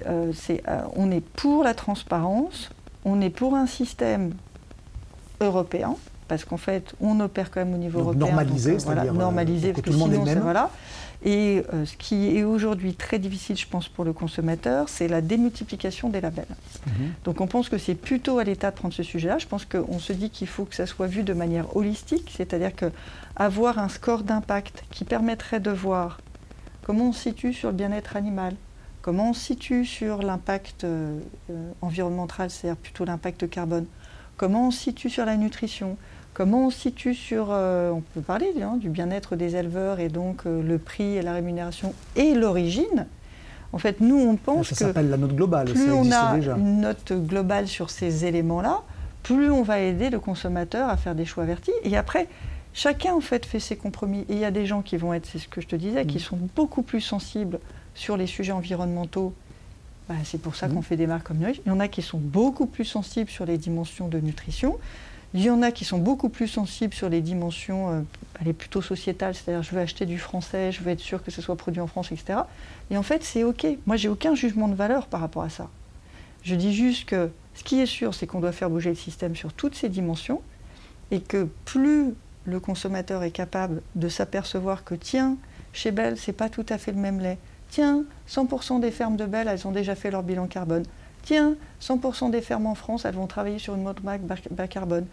[0.94, 2.70] on est pour la transparence,
[3.04, 4.32] on est pour un système
[5.40, 5.96] européen
[6.28, 8.26] parce qu'en fait, on opère quand même au niveau européen.
[8.26, 10.70] Normalisé, donc, voilà, normalisé, parce que, sinon, voilà.
[11.24, 15.20] Et euh, ce qui est aujourd'hui très difficile, je pense, pour le consommateur, c'est la
[15.20, 16.46] démultiplication des labels.
[16.86, 16.92] Mhm.
[17.24, 19.38] Donc on pense que c'est plutôt à l'État de prendre ce sujet-là.
[19.38, 22.70] Je pense qu'on se dit qu'il faut que ça soit vu de manière holistique, c'est-à-dire
[22.76, 26.20] qu'avoir un score d'impact qui permettrait de voir
[26.82, 28.54] comment on se situe sur le bien-être animal,
[29.02, 31.18] comment on se situe sur l'impact euh,
[31.50, 33.86] euh, environnemental, c'est-à-dire plutôt l'impact carbone,
[34.36, 35.96] comment on se situe sur la nutrition,
[36.38, 40.46] Comment on situe sur, euh, on peut parler hein, du bien-être des éleveurs et donc
[40.46, 43.08] euh, le prix et la rémunération et l'origine
[43.72, 44.76] En fait, nous, on pense que...
[44.76, 48.82] Ça s'appelle la note globale, plus on a une note globale sur ces éléments-là,
[49.24, 51.72] plus on va aider le consommateur à faire des choix avertis.
[51.82, 52.28] Et après,
[52.72, 54.20] chacun, en fait, fait ses compromis.
[54.28, 56.06] Et il y a des gens qui vont être, c'est ce que je te disais,
[56.06, 56.20] qui mm.
[56.20, 57.58] sont beaucoup plus sensibles
[57.96, 59.34] sur les sujets environnementaux.
[60.08, 60.74] Bah, c'est pour ça mm.
[60.74, 61.48] qu'on fait des marques comme nous.
[61.48, 64.78] Il y en a qui sont beaucoup plus sensibles sur les dimensions de nutrition.
[65.34, 68.00] Il y en a qui sont beaucoup plus sensibles sur les dimensions, euh,
[68.46, 71.42] est plutôt sociétales, c'est-à-dire je veux acheter du français, je veux être sûr que ce
[71.42, 72.40] soit produit en France, etc.
[72.90, 73.66] Et en fait, c'est OK.
[73.86, 75.68] Moi, j'ai aucun jugement de valeur par rapport à ça.
[76.44, 79.36] Je dis juste que ce qui est sûr, c'est qu'on doit faire bouger le système
[79.36, 80.40] sur toutes ces dimensions
[81.10, 82.14] et que plus
[82.44, 85.36] le consommateur est capable de s'apercevoir que, tiens,
[85.72, 87.38] chez Bell, c'est pas tout à fait le même lait.
[87.68, 90.84] Tiens, 100% des fermes de Bell, elles ont déjà fait leur bilan carbone
[91.22, 95.06] tiens, 100% des fermes en France, elles vont travailler sur une mode bas carbone.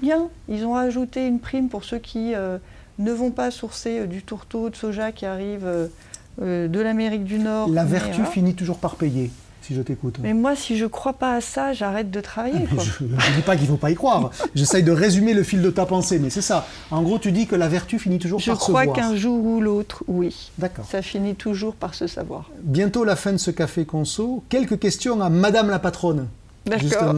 [0.00, 2.58] Bien, ils ont ajouté une prime pour ceux qui euh,
[2.98, 7.38] ne vont pas sourcer euh, du tourteau de soja qui arrive euh, de l'Amérique du
[7.38, 7.70] Nord.
[7.70, 9.30] La vertu finit toujours par payer
[9.66, 10.18] si je t'écoute.
[10.22, 12.66] Mais moi, si je ne crois pas à ça, j'arrête de travailler.
[12.70, 14.30] Ah, je ne dis pas qu'il ne faut pas y croire.
[14.54, 16.66] J'essaye de résumer le fil de ta pensée, mais c'est ça.
[16.90, 18.84] En gros, tu dis que la vertu finit toujours par se voir.
[18.84, 20.50] Je crois qu'un jour ou l'autre, oui.
[20.58, 20.86] D'accord.
[20.88, 22.50] Ça finit toujours par se savoir.
[22.62, 24.44] Bientôt la fin de ce café conso.
[24.48, 26.28] Quelques questions à Madame la patronne.
[26.66, 27.14] D'accord.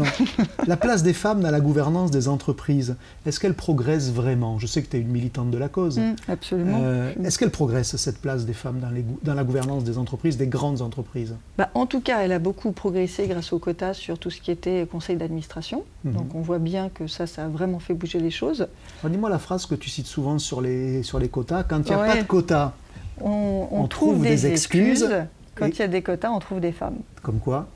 [0.67, 2.97] La place des femmes dans la gouvernance des entreprises,
[3.27, 4.59] est-ce qu'elle progresse vraiment?
[4.59, 5.99] Je sais que tu es une militante de la cause.
[5.99, 6.81] Mmh, absolument.
[6.83, 10.37] Euh, est-ce qu'elle progresse, cette place des femmes dans, les, dans, la gouvernance des entreprises,
[10.37, 11.35] des grandes entreprises?
[11.57, 14.51] Bah, En tout cas, elle a beaucoup progressé grâce aux quotas sur tout ce qui
[14.51, 15.85] était conseil d'administration.
[16.05, 16.13] Mmh.
[16.13, 18.69] Donc on voit bien que ça, ça a vraiment fait bouger les choses.
[19.05, 21.63] Dis-moi la phrase que tu cites souvent sur les, sur les quotas.
[21.63, 22.73] Quand il n'y a pas de quotas,
[23.21, 25.09] on, trouve, des, excuses.
[25.55, 26.99] Quand il y a des quotas, on trouve des femmes.
[27.23, 27.67] Comme quoi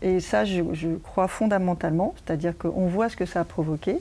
[0.00, 3.98] et ça, je, crois fondamentalement, c'est-à-dire qu'on voit ce que ça a provoqué.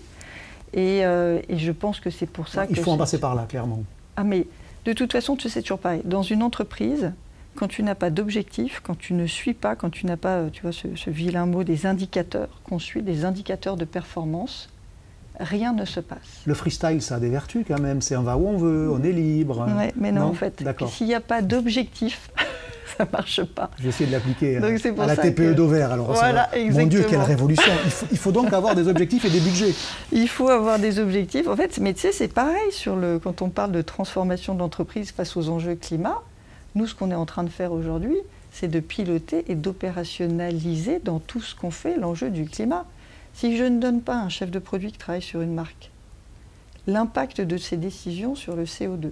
[0.74, 3.84] Et, euh, je pense que c'est pour ça Il faut en passer par là, clairement.
[4.16, 4.48] Ah, mais
[4.86, 6.02] de toute façon, tu sais toujours pareil.
[6.06, 7.12] Dans une entreprise,
[7.56, 10.50] quand tu n'as pas d'objectif, quand tu ne suis pas, quand tu n'as pas, euh,
[10.52, 14.70] tu vois, ce, vilain mot des indicateurs, qu'on suit des indicateurs de performance,
[15.42, 16.20] rien ne se passe.
[16.46, 18.02] Le freestyle, ça a des vertus quand même.
[18.02, 19.68] C'est on va où on veut, on est libre.
[19.96, 22.30] Mais non, en fait, s'il n'y a pas d'objectif,
[22.98, 23.72] ça marche pas.
[23.82, 25.92] J'ai essayé de l'appliquer à, la TPE d'Auvert.
[25.92, 27.72] Alors, voilà, mon Dieu, quelle révolution
[28.12, 29.74] il faut, donc avoir des objectifs et des budgets.
[30.12, 31.48] Il faut avoir des objectifs.
[31.48, 35.12] En fait, mais tu sais, c'est pareil sur le, quand on parle de transformation d'entreprise
[35.12, 36.22] face aux enjeux climat.
[36.76, 38.18] Nous, ce qu'on est en train de faire aujourd'hui,
[38.52, 42.86] c'est de piloter et d'opérationnaliser dans tout ce qu'on fait l'enjeu du climat.
[43.34, 45.92] Si je ne donne pas un chef de produit qui travaille sur une marque,
[46.88, 49.12] l'impact de ses décisions sur le CO2,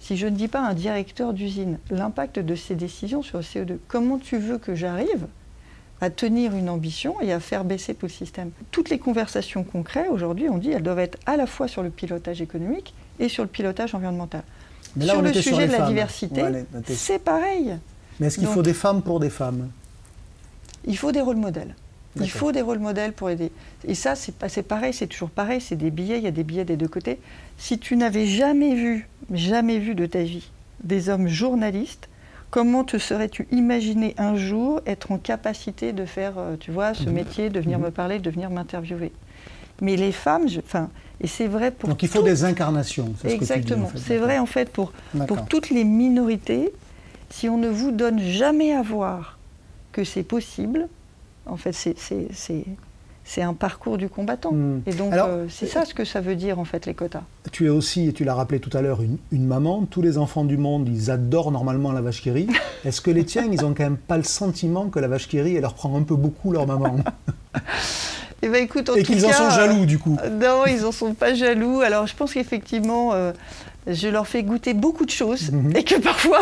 [0.00, 3.78] si je ne dis pas un directeur d'usine l'impact de ces décisions sur le CO2,
[3.88, 5.26] comment tu veux que j'arrive
[6.00, 8.50] à tenir une ambition et à faire baisser tout le système?
[8.70, 11.88] Toutes les conversations concrètes aujourd'hui, on dit, elles doivent être à la fois sur le
[11.90, 14.42] pilotage économique et sur le pilotage environnemental.
[15.00, 16.42] sur le sujet de la diversité,
[16.86, 17.78] c'est pareil.
[18.20, 19.70] Mais est-ce qu'il faut des femmes pour des femmes?
[20.84, 21.74] Il faut des rôles modèles.
[22.20, 23.50] Il faut des rôles modèles pour aider.
[23.86, 26.64] Et ça, c'est pareil, c'est toujours pareil, c'est des billets, il y a des billets
[26.64, 27.18] des deux côtés.
[27.58, 30.50] Si tu n'avais jamais vu, jamais vu de ta vie,
[30.82, 32.08] des hommes journalistes,
[32.50, 37.04] comment te serais-tu imaginé un jour être en capacité de faire, euh, tu vois, ce
[37.04, 37.12] mhm.
[37.12, 37.86] métier, de venir mhm.
[37.86, 39.12] me parler, de venir m'interviewer?
[39.80, 40.88] Mais les femmes, enfin,
[41.20, 41.88] et c'est vrai pour.
[41.88, 43.12] Donc il faut des incarnations.
[43.24, 43.90] Exactement.
[43.96, 44.92] C'est vrai en fait pour,
[45.26, 46.72] pour toutes les minorités.
[47.30, 49.38] Si on ne vous donne jamais à voir
[49.90, 50.88] que c'est possible,
[51.46, 54.52] en fait, c'est un parcours du combattant.
[54.52, 54.80] Hmm.
[54.86, 57.22] Et donc, euh, c'est ça ce que ça veut dire, en fait, les quotas.
[57.52, 59.00] Tu es aussi, et tu l'as rappelé tout à l'heure,
[59.32, 59.86] une, maman.
[59.90, 62.48] Tous les enfants du monde, ils adorent normalement la vache qui rit.
[62.84, 65.40] Est-ce que les tiens, ils n'ont quand même pas le sentiment que la vache qui
[65.40, 66.96] rit, elle leur prend un peu beaucoup leur maman?
[68.42, 70.18] Eh ben, écoute, et qu'ils en sont jaloux, du coup.
[70.32, 71.80] Non, ils n'en sont pas jaloux.
[71.80, 73.32] Alors, je pense qu'effectivement, euh,
[73.86, 75.76] je leur fais goûter beaucoup de choses mhm.
[75.76, 76.40] et que parfois,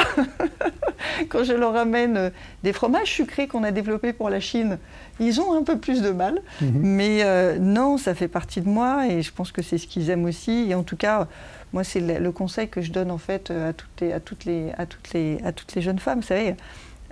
[1.28, 2.30] quand je leur amène euh,
[2.62, 4.78] des fromages sucrés qu'on a développés pour la Chine,
[5.18, 6.40] ils ont un peu plus de mal.
[6.60, 6.72] Mhm.
[6.82, 10.10] Mais euh, non, ça fait partie de moi et je pense que c'est ce qu'ils
[10.10, 10.66] aiment aussi.
[10.68, 11.26] Et en tout cas,
[11.72, 14.72] moi, c'est le, conseil que je donne en fait à toutes les, à toutes les,
[14.76, 16.20] à toutes les, à toutes les jeunes femmes.
[16.20, 16.54] Vous savez,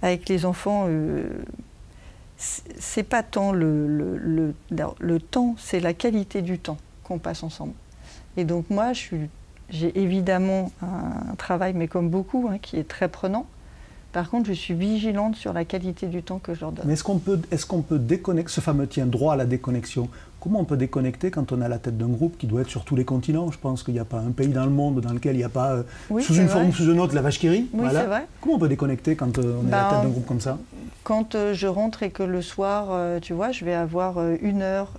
[0.02, 0.86] avec les enfants,
[2.36, 7.74] c'est pas tant le, le, temps, c'est la qualité du temps qu'on passe ensemble.
[8.36, 8.92] Et donc moi,
[9.70, 13.46] j'ai évidemment un travail, mais comme beaucoup, hein, qui est très prenant.
[14.12, 16.84] Par contre, je suis vigilante sur la qualité du temps que je leur donne.
[16.86, 20.08] Mais est-ce qu'on peut, est peut déconnecter, ce fameux tien droit à la déconnexion,
[20.40, 22.84] comment on peut déconnecter quand on a la tête d'un groupe qui doit être sur
[22.84, 23.50] tous les continents?
[23.50, 25.44] Je pense qu'il n'y a pas un pays dans le monde dans lequel il n'y
[25.44, 25.82] a pas, euh,
[26.20, 27.68] sous une forme ou sous une autre, la vache qui rit.
[27.72, 28.26] Oui, c'est vrai.
[28.40, 30.40] Comment on peut déconnecter quand euh, on est à la tête ben, d'un groupe comme
[30.40, 30.58] ça?
[31.02, 34.92] quand euh, je rentre et que le soir, tu vois, je vais avoir une heure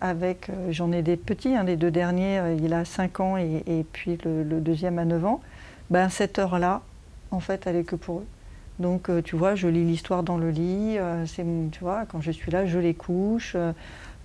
[0.00, 4.18] avec, j'en ai des petits, hein, les deux derniers, il a 5 ans et, puis
[4.24, 5.40] le, deuxième à 9 ans,
[5.90, 6.82] ben, cette heure-là,
[7.30, 8.26] en fait, elle est que pour eux.
[8.80, 10.98] Donc, tu vois, je lis l'histoire dans le lit.
[11.26, 13.56] C'est, tu vois, quand je suis là, je les couche.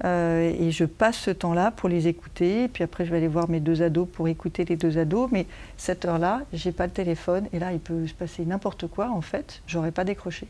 [0.06, 2.68] Euh, et je passe ce temps-là pour les écouter.
[2.68, 5.30] Puis après, je vais aller voir mes deux ados pour écouter les deux ados.
[5.32, 5.46] Mais
[5.78, 7.48] cette heure-là, j'ai pas le téléphone.
[7.54, 9.10] Et là, il peut se passer n'importe quoi.
[9.10, 10.48] En fait, j'aurais pas décroché.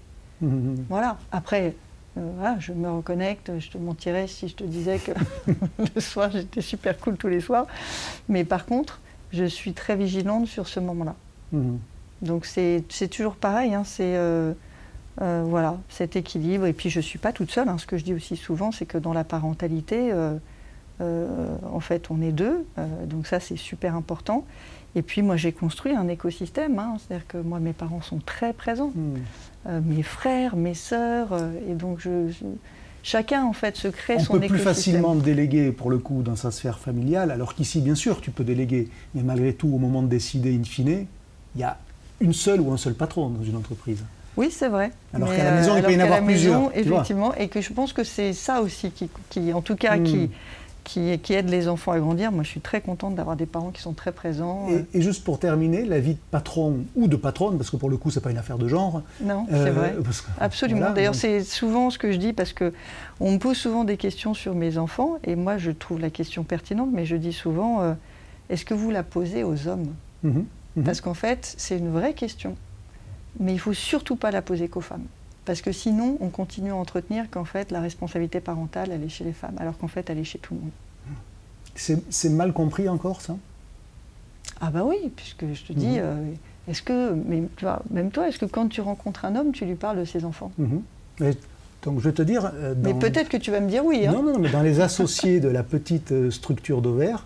[0.88, 1.18] Voilà.
[1.32, 1.76] Après,
[2.16, 3.52] je me reconnecte.
[3.60, 5.12] Je te mentirais si je te disais que
[5.96, 7.68] le soir, j'étais super cool tous les soirs.
[8.28, 9.00] Mais par contre,
[9.32, 11.16] je suis très vigilante sur ce moment-là.
[11.52, 11.80] Mhm.
[12.22, 14.54] Donc c'est toujours pareil, hein, c'est euh,
[15.22, 16.66] euh, voilà, cet équilibre.
[16.66, 17.70] Et puis je ne suis pas toute seule.
[17.70, 17.78] Hein.
[17.78, 20.38] Ce que je dis aussi souvent, c'est que dans la parentalité, euh,
[21.72, 22.66] en fait, on est deux.
[23.06, 24.46] donc ça, c'est super important.
[24.96, 26.80] Et puis moi, j'ai construit un écosystème.
[26.80, 26.98] Hein.
[26.98, 28.92] C'est-à-dire que moi, mes parents sont très présents.
[28.96, 29.80] Hmm.
[29.86, 31.30] mes frères, mes sœurs.
[31.70, 32.32] et donc je,
[33.04, 34.38] chacun, en fait, se crée son écosystème.
[34.38, 37.96] On peut plus facilement déléguer, pour le coup, dans sa sphère familiale, alors qu'ici, bien
[37.96, 38.90] sûr, tu peux déléguer.
[39.16, 41.06] Mais malgré tout, au moment de décider in fine,
[41.56, 41.78] il y a
[42.20, 44.04] une seule ou un seul patron dans une entreprise.
[44.40, 44.92] Oui, c'est vrai.
[45.14, 46.72] Alors qu'à la maison, il peut y en avoir plusieurs.
[46.74, 48.90] effectivement, et que je pense que c'est ça aussi
[49.30, 50.30] qui, en tout cas, qui, hmm.
[50.86, 52.32] qui, qui aident les enfants à grandir.
[52.32, 54.70] Moi, je suis très contente d'avoir des parents qui sont très présents.
[54.70, 57.90] Et, et, juste pour terminer, la vie de patron ou de patronne, parce que pour
[57.90, 59.02] le coup, c'est pas une affaire de genre.
[59.20, 59.94] Non, c'est euh, vrai.
[60.02, 60.10] Que,
[60.40, 60.80] Absolument.
[60.80, 61.20] Voilà, D'ailleurs, donc...
[61.20, 62.72] c'est souvent ce que je dis parce que
[63.20, 66.46] on me pose souvent des questions sur mes enfants, et moi, je trouve la question
[66.46, 67.94] pertinente, mais je dis souvent euh,
[68.50, 69.94] est-ce que vous la posez aux hommes?
[70.24, 70.30] Mmh,
[70.78, 70.84] mmh.
[70.84, 72.56] Parce qu'en fait, c'est une vraie question,
[73.40, 75.06] mais il faut surtout pas la poser qu'aux femmes.
[75.46, 79.24] Parce que sinon, on continue à entretenir qu'en fait, la responsabilité parentale, elle est chez
[79.24, 80.72] les femmes, alors qu'en fait, elle est chez tout le monde.
[81.76, 83.38] C'est mal compris encore, ça?
[84.62, 86.02] Ah bah oui, puisque je te dis, mmh.
[86.02, 86.32] euh,
[86.68, 89.66] est-ce que, mais, tu vois, même toi, est-ce que quand tu rencontres un homme, tu
[89.66, 90.52] lui parles de ses enfants?
[90.58, 90.78] Mmh.
[91.20, 91.32] mais,
[91.84, 92.52] Donc je vais te dire...
[92.54, 92.82] Euh, dans...
[92.82, 94.06] Mais peut-être que tu vas me dire oui.
[94.06, 97.26] Hein non, non, mais dans les associés de la petite euh, structure d'ovaire,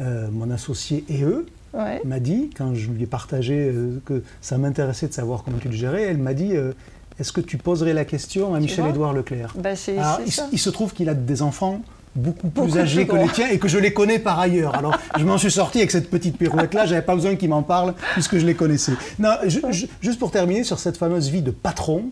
[0.00, 2.00] euh, mon associé et eux, ouais.
[2.04, 5.68] m'a dit, quand je lui ai partagé euh, que ça m'intéressait de savoir comment tu
[5.68, 6.72] le gérais, elle m'a dit euh,
[7.18, 9.54] Est-ce que tu poserais la question à Michel-Édouard Leclerc?
[9.56, 11.80] Bah Alors, il, il, se trouve qu'il a des enfants
[12.14, 14.74] beaucoup plus beaucoup âgés que les tiens et que je les connais par ailleurs.
[14.74, 17.94] Alors, je m'en suis sorti avec cette petite pirouette-là, j'avais pas besoin qu'il m'en parle
[18.12, 18.92] puisque je les connaissais.
[19.18, 22.10] Non, je, je, juste pour terminer sur cette fameuse vie de patron,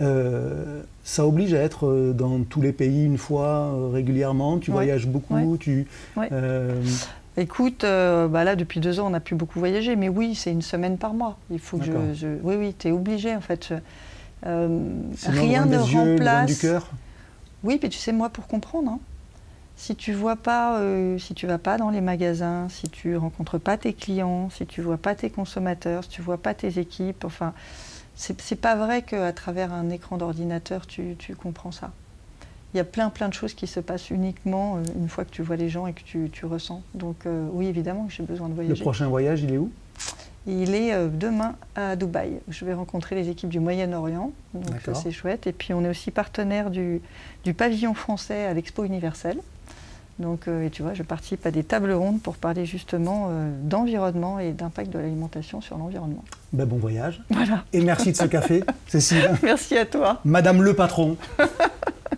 [0.00, 4.58] euh, ça oblige à être dans tous les pays une fois euh, régulièrement.
[4.58, 4.76] Tu ouais.
[4.76, 5.34] voyages beaucoup.
[5.34, 5.58] Ouais.
[5.58, 5.86] Tu,
[6.16, 6.28] ouais.
[6.32, 6.80] euh...
[7.38, 10.50] Écoute, euh, bah là depuis deux ans on n'a plus beaucoup voyagé, mais oui, c'est
[10.50, 11.38] une semaine par mois.
[11.50, 13.72] Il faut que je, je, Oui, oui, tu es obligé en fait.
[14.44, 14.80] Euh,
[15.24, 16.46] rien ne remplace.
[16.46, 16.90] du cœur.
[17.62, 18.90] Oui, mais tu sais moi pour comprendre.
[18.90, 18.98] Hein.
[19.76, 23.58] Si tu vois pas, euh, si tu vas pas dans les magasins, si tu rencontres
[23.58, 27.24] pas tes clients, si tu vois pas tes consommateurs, si tu vois pas tes équipes,
[27.24, 27.52] enfin,
[28.16, 31.92] c'est pas vrai qu'à travers un écran d'ordinateur tu, tu comprends ça
[32.74, 35.30] il y a plein plein de choses qui se passent uniquement euh, une fois que
[35.30, 36.82] tu vois les gens et que tu, tu ressens.
[36.94, 38.74] Donc euh, oui, évidemment que j'ai besoin de voyager.
[38.74, 39.70] Le prochain voyage, il est où?
[40.46, 42.40] Il est euh, demain à Dubaï.
[42.48, 45.46] Je vais rencontrer les équipes du Moyen-Orient, donc c'est chouette.
[45.46, 47.00] Et puis on est aussi partenaire du,
[47.44, 49.38] du pavillon français à l'Expo universelle.
[50.18, 53.50] Donc, euh, et tu vois, je participe à des tables rondes pour parler justement euh,
[53.62, 56.24] d'environnement et d'impact de l'alimentation sur l'environnement.
[56.52, 57.22] Ben, bon voyage.
[57.30, 57.64] Voilà.
[57.72, 59.30] Et merci de ce café, Cécile.
[59.42, 60.20] Merci à toi.
[60.24, 61.16] Madame le patron.